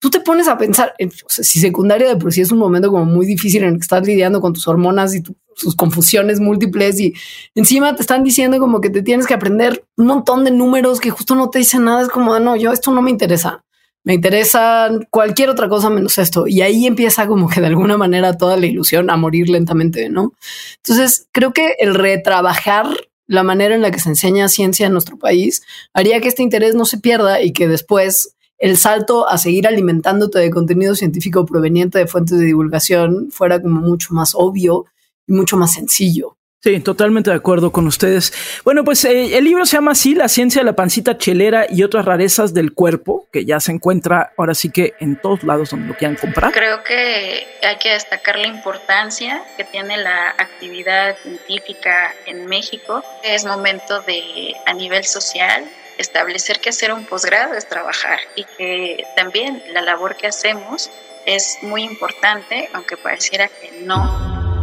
tú 0.00 0.10
te 0.10 0.18
pones 0.18 0.48
a 0.48 0.58
pensar, 0.58 0.92
si 1.28 1.60
secundaria 1.60 2.08
de 2.08 2.16
por 2.16 2.32
sí 2.32 2.40
es 2.40 2.50
un 2.50 2.58
momento 2.58 2.90
como 2.90 3.04
muy 3.04 3.26
difícil 3.26 3.62
en 3.62 3.68
el 3.68 3.74
que 3.76 3.82
estás 3.82 4.04
lidiando 4.04 4.40
con 4.40 4.54
tus 4.54 4.66
hormonas 4.66 5.14
y 5.14 5.22
sus 5.54 5.76
confusiones 5.76 6.40
múltiples 6.40 6.98
y 6.98 7.14
encima 7.54 7.94
te 7.94 8.02
están 8.02 8.24
diciendo 8.24 8.58
como 8.58 8.80
que 8.80 8.90
te 8.90 9.02
tienes 9.02 9.28
que 9.28 9.34
aprender 9.34 9.84
un 9.96 10.06
montón 10.06 10.42
de 10.42 10.50
números 10.50 10.98
que 10.98 11.10
justo 11.10 11.36
no 11.36 11.48
te 11.48 11.60
dicen 11.60 11.84
nada, 11.84 12.02
es 12.02 12.08
como, 12.08 12.34
ah, 12.34 12.40
no, 12.40 12.56
yo 12.56 12.72
esto 12.72 12.90
no 12.90 13.02
me 13.02 13.12
interesa. 13.12 13.62
Me 14.06 14.14
interesa 14.14 14.88
cualquier 15.10 15.50
otra 15.50 15.68
cosa 15.68 15.90
menos 15.90 16.16
esto. 16.18 16.46
Y 16.46 16.60
ahí 16.60 16.86
empieza 16.86 17.26
como 17.26 17.48
que 17.48 17.60
de 17.60 17.66
alguna 17.66 17.96
manera 17.96 18.36
toda 18.38 18.56
la 18.56 18.66
ilusión 18.66 19.10
a 19.10 19.16
morir 19.16 19.48
lentamente, 19.48 20.08
¿no? 20.08 20.32
Entonces, 20.76 21.26
creo 21.32 21.52
que 21.52 21.74
el 21.80 21.92
retrabajar 21.92 22.86
la 23.26 23.42
manera 23.42 23.74
en 23.74 23.82
la 23.82 23.90
que 23.90 23.98
se 23.98 24.08
enseña 24.08 24.48
ciencia 24.48 24.86
en 24.86 24.92
nuestro 24.92 25.18
país 25.18 25.62
haría 25.92 26.20
que 26.20 26.28
este 26.28 26.44
interés 26.44 26.76
no 26.76 26.84
se 26.84 26.98
pierda 26.98 27.42
y 27.42 27.52
que 27.52 27.66
después 27.66 28.36
el 28.58 28.76
salto 28.76 29.28
a 29.28 29.38
seguir 29.38 29.66
alimentándote 29.66 30.38
de 30.38 30.50
contenido 30.50 30.94
científico 30.94 31.44
proveniente 31.44 31.98
de 31.98 32.06
fuentes 32.06 32.38
de 32.38 32.44
divulgación 32.44 33.32
fuera 33.32 33.60
como 33.60 33.80
mucho 33.80 34.14
más 34.14 34.36
obvio 34.36 34.84
y 35.26 35.32
mucho 35.32 35.56
más 35.56 35.74
sencillo. 35.74 36.35
Sí, 36.66 36.80
totalmente 36.80 37.30
de 37.30 37.36
acuerdo 37.36 37.70
con 37.70 37.86
ustedes. 37.86 38.32
Bueno, 38.64 38.82
pues 38.82 39.04
eh, 39.04 39.38
el 39.38 39.44
libro 39.44 39.64
se 39.66 39.76
llama 39.76 39.92
así, 39.92 40.16
La 40.16 40.26
ciencia 40.26 40.62
de 40.62 40.64
la 40.64 40.72
pancita 40.72 41.16
chelera 41.16 41.64
y 41.70 41.84
otras 41.84 42.04
rarezas 42.04 42.54
del 42.54 42.72
cuerpo, 42.74 43.28
que 43.32 43.44
ya 43.44 43.60
se 43.60 43.70
encuentra 43.70 44.32
ahora 44.36 44.52
sí 44.52 44.70
que 44.70 44.94
en 44.98 45.14
todos 45.14 45.44
lados 45.44 45.70
donde 45.70 45.86
lo 45.86 45.96
quieran 45.96 46.16
comprar. 46.16 46.52
Creo 46.52 46.82
que 46.82 47.46
hay 47.62 47.76
que 47.76 47.92
destacar 47.92 48.36
la 48.36 48.48
importancia 48.48 49.44
que 49.56 49.62
tiene 49.62 49.96
la 49.96 50.30
actividad 50.30 51.16
científica 51.22 52.12
en 52.26 52.46
México. 52.46 53.04
Es 53.22 53.44
momento 53.44 54.00
de, 54.00 54.56
a 54.66 54.72
nivel 54.72 55.04
social, 55.04 55.62
establecer 55.98 56.58
que 56.58 56.70
hacer 56.70 56.92
un 56.92 57.04
posgrado 57.04 57.54
es 57.54 57.68
trabajar 57.68 58.18
y 58.34 58.42
que 58.58 59.04
también 59.14 59.62
la 59.72 59.82
labor 59.82 60.16
que 60.16 60.26
hacemos 60.26 60.90
es 61.26 61.58
muy 61.62 61.84
importante, 61.84 62.68
aunque 62.72 62.96
pareciera 62.96 63.46
que 63.46 63.82
no. 63.84 64.55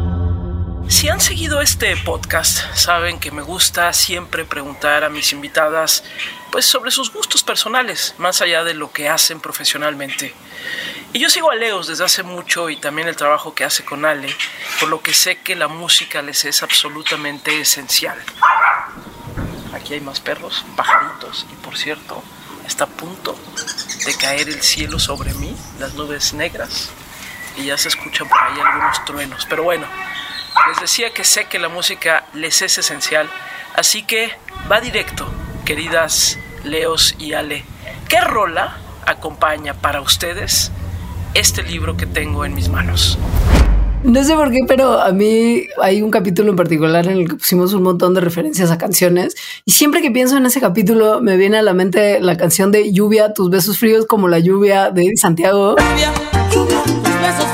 Si 0.89 1.10
han 1.10 1.22
seguido 1.22 1.62
este 1.62 1.96
podcast, 1.98 2.60
saben 2.76 3.19
que 3.19 3.32
me 3.32 3.41
gusta 3.41 3.91
siempre 3.93 4.46
preguntar 4.46 5.04
a 5.04 5.10
mis 5.10 5.32
invitadas 5.32 6.04
pues 6.52 6.65
sobre 6.65 6.91
sus 6.91 7.12
gustos 7.12 7.43
personales, 7.43 8.15
más 8.17 8.41
allá 8.41 8.63
de 8.63 8.74
lo 8.74 8.91
que 8.91 9.10
hacen 9.10 9.39
profesionalmente. 9.39 10.34
Y 11.13 11.19
yo 11.19 11.30
sigo 11.30 11.52
a 11.52 11.56
Leos 11.56 11.88
desde 11.88 12.04
hace 12.04 12.24
mucho 12.24 12.69
y 12.69 12.76
también 12.78 13.08
el 13.08 13.15
trabajo 13.15 13.56
que 13.56 13.63
hace 13.63 13.86
con 13.86 14.06
Ale, 14.06 14.36
por 14.80 14.89
lo 14.89 15.02
que 15.02 15.13
sé 15.13 15.38
que 15.38 15.56
la 15.56 15.67
música 15.67 16.22
les 16.22 16.46
es 16.46 16.63
absolutamente 16.63 17.60
esencial. 17.60 18.17
Aquí 19.74 19.93
hay 19.93 20.02
más 20.02 20.19
perros, 20.19 20.65
pajaritos 20.76 21.46
y 21.52 21.56
por 21.63 21.78
cierto, 21.78 22.24
está 22.67 22.86
a 22.86 22.88
punto 22.88 23.38
de 24.06 24.15
caer 24.15 24.50
el 24.50 24.62
cielo 24.62 25.00
sobre 25.00 25.34
mí, 25.36 25.56
las 25.80 25.93
nubes 25.93 26.34
negras 26.34 26.89
y 27.58 27.65
ya 27.65 27.78
se 27.78 27.88
escuchan 27.88 28.28
por 28.28 28.39
ahí 28.39 28.60
algunos 28.60 29.06
truenos. 29.06 29.46
Pero 29.50 29.63
bueno, 29.63 29.88
les 30.67 30.80
decía 30.80 31.13
que 31.13 31.23
sé 31.23 31.45
que 31.45 31.60
la 31.60 31.69
música 31.69 32.26
les 32.34 32.62
es 32.62 32.78
esencial, 32.78 33.30
así 33.76 34.04
que 34.04 34.30
va 34.71 34.80
directo, 34.82 35.26
queridas 35.65 36.39
Leos 36.63 37.15
y 37.19 37.34
Ale. 37.34 37.63
¿Qué 38.08 38.21
rola 38.21 38.78
acompaña 39.06 39.73
para 39.73 40.02
ustedes 40.02 40.71
este 41.34 41.63
libro 41.63 41.97
que 41.97 42.06
tengo 42.06 42.45
en 42.45 42.54
mis 42.54 42.69
manos? 42.69 43.17
No 44.04 44.23
sé 44.23 44.36
por 44.36 44.52
qué, 44.52 44.60
pero 44.67 44.99
a 44.99 45.13
mí 45.13 45.63
hay 45.82 46.02
un 46.02 46.12
capítulo 46.12 46.49
en 46.49 46.58
particular 46.58 47.08
en 47.08 47.19
el 47.19 47.30
que 47.30 47.36
pusimos 47.36 47.73
un 47.73 47.84
montón 47.84 48.13
de 48.13 48.21
referencias 48.21 48.69
a 48.69 48.78
canciones 48.78 49.36
y 49.63 49.71
siempre 49.71 50.02
que 50.02 50.12
pienso 50.12 50.36
en 50.38 50.45
ese 50.45 50.60
capítulo 50.60 51.21
me 51.21 51.38
viene 51.38 51.58
a 51.58 51.62
la 51.62 51.73
mente 51.73 52.19
la 52.19 52.36
canción 52.36 52.71
de 52.71 52.91
Lluvia, 52.91 53.34
tus 53.34 53.49
besos 53.49 53.80
fríos 53.80 54.06
como 54.06 54.28
la 54.28 54.39
lluvia 54.39 54.91
de 54.91 55.13
Santiago. 55.15 55.78
Lluvia, 55.78 56.13
lluvia, 56.52 56.84
tus 56.84 57.21
besos 57.21 57.53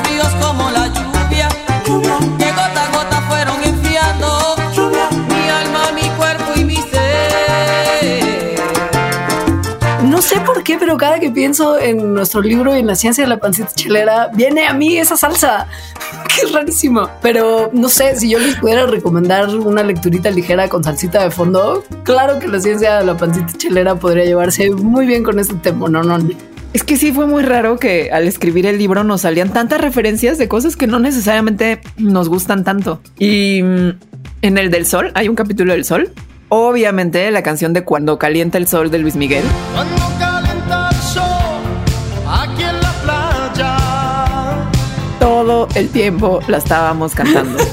qué, 10.69 10.77
pero 10.77 10.97
cada 10.97 11.19
que 11.19 11.31
pienso 11.31 11.79
en 11.79 12.13
nuestro 12.13 12.41
libro 12.41 12.75
y 12.75 12.79
en 12.79 12.85
la 12.85 12.93
ciencia 12.93 13.23
de 13.23 13.29
la 13.29 13.37
pancita 13.37 13.71
chelera, 13.73 14.29
viene 14.35 14.67
a 14.67 14.73
mí 14.73 14.97
esa 14.97 15.17
salsa. 15.17 15.67
Qué 16.27 16.47
rarísimo. 16.53 17.09
Pero 17.23 17.71
no 17.73 17.89
sé, 17.89 18.15
si 18.15 18.29
yo 18.29 18.37
les 18.37 18.55
pudiera 18.57 18.85
recomendar 18.85 19.49
una 19.49 19.81
lecturita 19.81 20.29
ligera 20.29 20.69
con 20.69 20.83
salsita 20.83 21.23
de 21.23 21.31
fondo, 21.31 21.83
claro 22.03 22.37
que 22.37 22.47
la 22.47 22.59
ciencia 22.59 22.99
de 22.99 23.05
la 23.05 23.17
pancita 23.17 23.51
chelera 23.57 23.95
podría 23.95 24.25
llevarse 24.25 24.69
muy 24.69 25.07
bien 25.07 25.23
con 25.23 25.39
este 25.39 25.55
tema, 25.55 25.89
no, 25.89 26.03
no. 26.03 26.19
Es 26.71 26.83
que 26.83 26.97
sí 26.97 27.11
fue 27.11 27.25
muy 27.25 27.41
raro 27.41 27.79
que 27.79 28.11
al 28.11 28.27
escribir 28.27 28.67
el 28.67 28.77
libro 28.77 29.03
nos 29.03 29.21
salían 29.21 29.51
tantas 29.51 29.81
referencias 29.81 30.37
de 30.37 30.47
cosas 30.47 30.75
que 30.75 30.85
no 30.85 30.99
necesariamente 30.99 31.81
nos 31.97 32.29
gustan 32.29 32.63
tanto. 32.63 33.01
Y 33.17 33.63
mm, 33.63 33.89
en 34.43 34.57
el 34.59 34.69
del 34.69 34.85
sol, 34.85 35.11
hay 35.15 35.29
un 35.29 35.35
capítulo 35.35 35.73
del 35.73 35.83
sol. 35.83 36.11
Obviamente 36.49 37.29
la 37.31 37.41
canción 37.41 37.73
de 37.73 37.83
Cuando 37.83 38.19
calienta 38.19 38.59
el 38.59 38.67
sol 38.67 38.91
de 38.91 38.99
Luis 38.99 39.15
Miguel. 39.15 39.43
Cuando 39.73 40.28
Todo 45.59 45.67
el 45.75 45.89
tiempo 45.89 46.39
la 46.47 46.59
estábamos 46.59 47.13
cantando. 47.13 47.59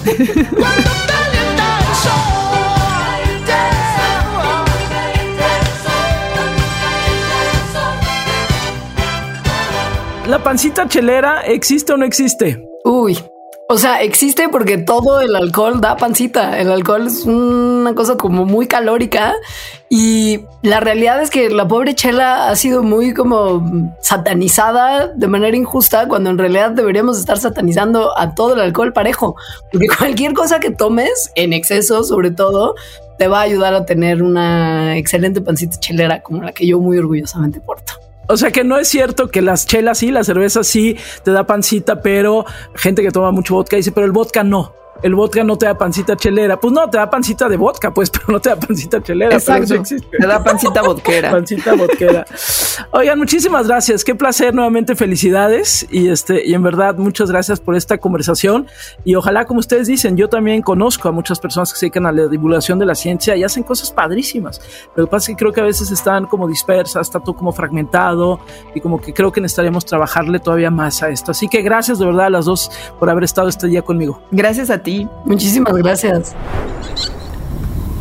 ¿La 10.26 10.42
pancita 10.42 10.88
chelera 10.88 11.42
existe 11.42 11.92
o 11.92 11.96
no 11.96 12.04
existe? 12.04 12.60
Uy, 12.84 13.16
o 13.68 13.78
sea, 13.78 14.00
existe 14.02 14.48
porque 14.48 14.78
todo 14.78 15.20
el 15.20 15.34
alcohol 15.34 15.80
da 15.80 15.96
pancita. 15.96 16.60
El 16.60 16.70
alcohol 16.70 17.08
es 17.08 17.24
una 17.24 17.94
cosa 17.96 18.16
como 18.16 18.44
muy 18.44 18.68
calórica 18.68 19.34
y 19.88 20.40
la 20.62 20.78
realidad 20.78 21.20
es 21.20 21.30
que 21.30 21.50
la 21.50 21.66
pobre 21.66 21.96
chela 21.96 22.48
ha 22.48 22.54
sido 22.54 22.84
muy 22.84 23.12
como 23.12 23.92
satanizada 24.00 25.08
de 25.08 25.26
manera 25.26 25.56
injusta 25.56 26.06
cuando 26.06 26.30
en 26.30 26.38
realidad 26.38 26.70
deberíamos 26.70 27.18
estar 27.18 27.38
satanizando 27.38 28.16
a 28.16 28.36
todo 28.36 28.54
el 28.54 28.60
alcohol 28.60 28.92
parejo. 28.92 29.34
Porque 29.72 29.88
cualquier 29.98 30.32
cosa 30.32 30.60
que 30.60 30.70
tomes 30.70 31.32
en 31.34 31.52
exceso, 31.52 32.04
sobre 32.04 32.30
todo, 32.30 32.76
te 33.18 33.26
va 33.26 33.40
a 33.40 33.42
ayudar 33.42 33.74
a 33.74 33.84
tener 33.84 34.22
una 34.22 34.96
excelente 34.96 35.40
pancita 35.40 35.76
chelera 35.80 36.22
como 36.22 36.42
la 36.42 36.52
que 36.52 36.68
yo 36.68 36.78
muy 36.78 36.98
orgullosamente 36.98 37.60
porto. 37.60 38.05
O 38.28 38.36
sea 38.36 38.50
que 38.50 38.64
no 38.64 38.78
es 38.78 38.88
cierto 38.88 39.28
que 39.28 39.42
las 39.42 39.66
chelas 39.66 39.98
sí, 39.98 40.10
la 40.10 40.24
cerveza 40.24 40.64
sí 40.64 40.96
te 41.22 41.30
da 41.30 41.46
pancita, 41.46 42.02
pero 42.02 42.44
gente 42.74 43.02
que 43.02 43.10
toma 43.10 43.30
mucho 43.30 43.54
vodka 43.54 43.76
dice, 43.76 43.92
pero 43.92 44.06
el 44.06 44.12
vodka 44.12 44.42
no. 44.42 44.74
El 45.02 45.14
vodka 45.14 45.44
no 45.44 45.56
te 45.56 45.66
da 45.66 45.76
pancita 45.76 46.16
chelera. 46.16 46.58
Pues 46.58 46.72
no, 46.72 46.88
te 46.88 46.98
da 46.98 47.08
pancita 47.10 47.48
de 47.48 47.56
vodka, 47.56 47.92
pues, 47.92 48.10
pero 48.10 48.24
no 48.28 48.40
te 48.40 48.50
da 48.50 48.56
pancita 48.56 49.02
chelera. 49.02 49.38
pero 49.44 49.62
eso 49.64 49.74
Exacto. 49.74 50.06
Te 50.18 50.26
da 50.26 50.42
pancita 50.42 50.82
vodquera. 50.82 51.30
Pancita 51.36 51.74
vodquera. 51.74 52.26
Oigan, 52.92 53.18
muchísimas 53.18 53.66
gracias. 53.66 54.04
Qué 54.04 54.14
placer 54.14 54.54
nuevamente. 54.54 54.94
Felicidades. 54.96 55.86
Y 55.90 56.08
este, 56.08 56.46
y 56.46 56.54
en 56.54 56.62
verdad, 56.62 56.96
muchas 56.96 57.30
gracias 57.30 57.60
por 57.60 57.76
esta 57.76 57.98
conversación. 57.98 58.66
Y 59.04 59.14
ojalá, 59.14 59.44
como 59.44 59.60
ustedes 59.60 59.86
dicen, 59.86 60.16
yo 60.16 60.28
también 60.28 60.62
conozco 60.62 61.08
a 61.08 61.12
muchas 61.12 61.38
personas 61.38 61.72
que 61.72 61.78
se 61.78 61.86
dedican 61.86 62.06
a 62.06 62.12
la 62.12 62.26
divulgación 62.26 62.78
de 62.78 62.86
la 62.86 62.94
ciencia 62.94 63.36
y 63.36 63.44
hacen 63.44 63.62
cosas 63.62 63.90
padrísimas. 63.90 64.60
Lo 64.94 65.04
que 65.04 65.10
pasa 65.10 65.30
es 65.30 65.36
que 65.36 65.40
creo 65.40 65.52
que 65.52 65.60
a 65.60 65.64
veces 65.64 65.90
están 65.90 66.26
como 66.26 66.48
dispersas, 66.48 67.06
está 67.06 67.20
todo 67.20 67.36
como 67.36 67.52
fragmentado 67.52 68.40
y 68.74 68.80
como 68.80 69.00
que 69.00 69.12
creo 69.12 69.32
que 69.32 69.40
necesitaríamos 69.40 69.84
trabajarle 69.84 70.38
todavía 70.38 70.70
más 70.70 71.02
a 71.02 71.10
esto. 71.10 71.32
Así 71.32 71.48
que 71.48 71.62
gracias 71.62 71.98
de 71.98 72.06
verdad 72.06 72.26
a 72.26 72.30
las 72.30 72.44
dos 72.44 72.70
por 72.98 73.10
haber 73.10 73.24
estado 73.24 73.48
este 73.48 73.66
día 73.66 73.82
conmigo. 73.82 74.22
Gracias 74.30 74.70
a 74.70 74.82
Muchísimas 75.24 75.76
gracias. 75.76 76.34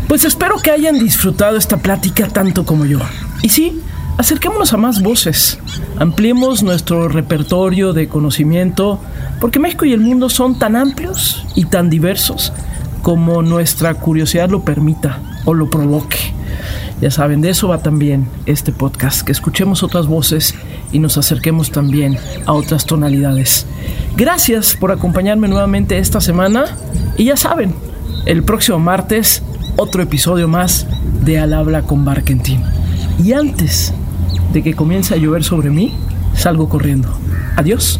Pues 0.08 0.24
espero 0.24 0.58
que 0.60 0.72
hayan 0.72 1.00
disfrutado 1.00 1.58
esta 1.58 1.78
plática 1.78 2.28
tanto 2.28 2.66
como 2.66 2.86
yo. 2.86 3.00
Y 3.42 3.50
sí, 3.50 3.82
acerquémonos 4.18 4.72
a 4.74 4.78
más 4.78 5.02
voces, 5.02 5.60
ampliemos 5.98 6.62
nuestro 6.62 7.08
repertorio 7.08 7.94
de 7.94 8.08
conocimiento, 8.08 9.00
porque 9.42 9.60
México 9.60 9.86
y 9.86 9.94
el 9.94 10.00
mundo 10.00 10.30
son 10.30 10.60
tan 10.60 10.76
amplios 10.76 11.46
y 11.56 11.66
tan 11.66 11.90
diversos 11.90 12.54
como 13.02 13.42
nuestra 13.42 13.96
curiosidad 13.96 14.50
lo 14.50 14.64
permita 14.64 15.20
o 15.46 15.54
lo 15.54 15.70
provoque. 15.70 16.18
Ya 17.02 17.12
saben, 17.12 17.42
de 17.42 17.50
eso 17.50 17.68
va 17.68 17.80
también 17.80 18.28
este 18.46 18.72
podcast, 18.72 19.22
que 19.22 19.32
escuchemos 19.32 19.84
otras 19.84 20.08
voces 20.08 20.56
y 20.96 21.00
nos 21.00 21.18
acerquemos 21.18 21.72
también 21.72 22.18
a 22.46 22.54
otras 22.54 22.86
tonalidades. 22.86 23.66
Gracias 24.16 24.78
por 24.78 24.94
acompañarme 24.94 25.50
nuevamente 25.50 25.98
esta 25.98 26.22
semana 26.22 26.78
y 27.18 27.26
ya 27.26 27.36
saben, 27.36 27.76
el 28.26 28.44
próximo 28.44 28.80
martes 28.80 29.44
otro 29.76 30.02
episodio 30.02 30.48
más 30.48 30.88
de 31.26 31.38
Al 31.38 31.52
habla 31.52 31.82
con 31.82 32.06
Barkentin. 32.06 32.62
Y 33.22 33.34
antes 33.34 33.94
de 34.54 34.64
que 34.64 34.74
comience 34.74 35.14
a 35.14 35.18
llover 35.18 35.44
sobre 35.44 35.70
mí, 35.70 35.94
salgo 36.34 36.70
corriendo. 36.70 37.10
Adiós. 37.58 38.00